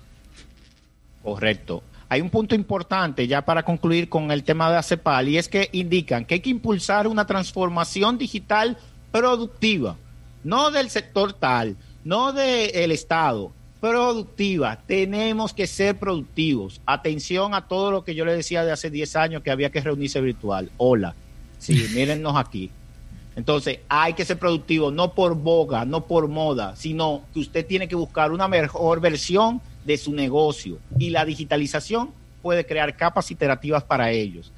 Correcto. 1.24 1.84
Hay 2.10 2.22
un 2.22 2.30
punto 2.30 2.56
importante 2.56 3.28
ya 3.28 3.44
para 3.44 3.64
concluir 3.64 4.10
con 4.10 4.32
el 4.32 4.44
tema 4.44 4.72
de 4.72 4.78
ACEPAL 4.78 5.30
y 5.30 5.38
es 5.38 5.48
que 5.48 5.70
indican 5.74 6.26
que 6.26 6.36
hay 6.36 6.40
que 6.40 6.52
impulsar 6.52 7.08
una 7.08 7.26
transformación 7.26 8.18
digital 8.18 8.78
productiva, 9.16 9.96
no 10.44 10.72
del 10.72 10.90
sector 10.90 11.32
tal, 11.32 11.78
no 12.04 12.34
del 12.34 12.92
Estado, 12.92 13.54
productiva. 13.80 14.82
Tenemos 14.86 15.54
que 15.54 15.68
ser 15.68 15.98
productivos. 15.98 16.82
Atención 16.86 17.54
a 17.54 17.66
todo 17.66 17.92
lo 17.92 18.04
que 18.04 18.14
yo 18.14 18.26
le 18.26 18.36
decía 18.36 18.66
de 18.66 18.74
hace 18.74 18.90
10 18.90 19.16
años 19.16 19.42
que 19.42 19.52
había 19.52 19.70
que 19.70 19.80
reunirse 19.80 20.20
virtual. 20.20 20.70
Hola. 20.76 21.16
Sí, 21.60 21.88
mírennos 21.96 22.36
aquí. 22.36 22.72
Entonces, 23.38 23.80
hay 23.88 24.14
que 24.16 24.26
ser 24.26 24.38
productivo, 24.38 24.92
no 24.92 25.14
por 25.14 25.36
boga, 25.36 25.86
no 25.86 26.08
por 26.08 26.28
moda, 26.28 26.76
sino 26.76 27.24
que 27.34 27.40
usted 27.40 27.66
tiene 27.66 27.88
que 27.88 27.96
buscar 27.96 28.34
una 28.34 28.50
mejor 28.50 29.00
versión 29.00 29.62
de 29.86 29.98
su 29.98 30.14
negocio 30.14 30.80
y 31.00 31.12
la 31.12 31.24
digitalización 31.24 32.12
puede 32.42 32.66
crear 32.66 32.98
capas 32.98 33.32
iterativas 33.32 33.84
para 33.84 34.12
ellos. 34.12 34.52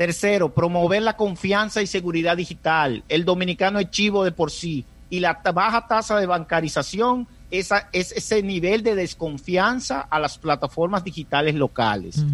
Tercero, 0.00 0.54
promover 0.54 1.02
la 1.02 1.14
confianza 1.14 1.82
y 1.82 1.86
seguridad 1.86 2.34
digital. 2.34 3.04
El 3.10 3.26
dominicano 3.26 3.78
es 3.78 3.90
chivo 3.90 4.24
de 4.24 4.32
por 4.32 4.50
sí 4.50 4.86
y 5.10 5.20
la 5.20 5.42
baja 5.54 5.86
tasa 5.88 6.18
de 6.18 6.24
bancarización 6.24 7.28
esa, 7.50 7.90
es 7.92 8.10
ese 8.12 8.42
nivel 8.42 8.82
de 8.82 8.94
desconfianza 8.94 10.00
a 10.00 10.18
las 10.18 10.38
plataformas 10.38 11.04
digitales 11.04 11.54
locales. 11.54 12.24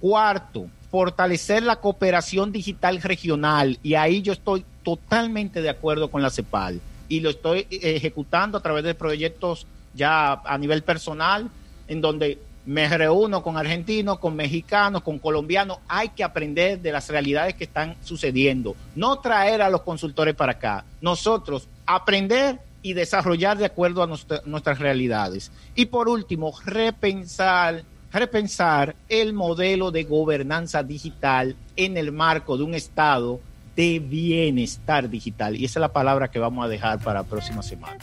Cuarto, 0.00 0.68
fortalecer 0.90 1.62
la 1.62 1.76
cooperación 1.76 2.52
digital 2.52 3.02
regional 3.02 3.78
y 3.82 3.96
ahí 3.96 4.22
yo 4.22 4.32
estoy 4.32 4.64
totalmente 4.82 5.60
de 5.60 5.68
acuerdo 5.68 6.10
con 6.10 6.22
la 6.22 6.30
CEPAL 6.30 6.80
y 7.10 7.20
lo 7.20 7.28
estoy 7.28 7.66
ejecutando 7.70 8.56
a 8.56 8.62
través 8.62 8.82
de 8.82 8.94
proyectos 8.94 9.66
ya 9.92 10.32
a 10.32 10.56
nivel 10.56 10.82
personal 10.82 11.50
en 11.86 12.00
donde 12.00 12.38
me 12.66 12.88
reúno 12.88 13.42
con 13.42 13.56
argentinos, 13.56 14.18
con 14.18 14.36
mexicanos, 14.36 15.02
con 15.02 15.18
colombianos. 15.18 15.78
Hay 15.88 16.10
que 16.10 16.24
aprender 16.24 16.80
de 16.80 16.92
las 16.92 17.08
realidades 17.08 17.54
que 17.54 17.64
están 17.64 17.96
sucediendo. 18.02 18.74
No 18.94 19.18
traer 19.20 19.62
a 19.62 19.70
los 19.70 19.82
consultores 19.82 20.34
para 20.34 20.52
acá. 20.52 20.84
Nosotros 21.00 21.68
aprender 21.86 22.58
y 22.82 22.92
desarrollar 22.92 23.56
de 23.56 23.64
acuerdo 23.64 24.02
a 24.02 24.06
nuestras 24.44 24.78
realidades. 24.78 25.50
Y 25.74 25.86
por 25.86 26.08
último, 26.08 26.52
repensar, 26.66 27.82
repensar 28.12 28.94
el 29.08 29.32
modelo 29.32 29.90
de 29.90 30.04
gobernanza 30.04 30.82
digital 30.82 31.56
en 31.76 31.96
el 31.96 32.12
marco 32.12 32.56
de 32.56 32.64
un 32.64 32.74
Estado 32.74 33.40
de 33.74 33.98
bienestar 33.98 35.08
digital. 35.08 35.56
Y 35.56 35.64
esa 35.64 35.78
es 35.78 35.80
la 35.80 35.92
palabra 35.92 36.30
que 36.30 36.38
vamos 36.38 36.64
a 36.64 36.68
dejar 36.68 37.00
para 37.00 37.20
la 37.20 37.26
próxima 37.26 37.62
semana. 37.62 37.98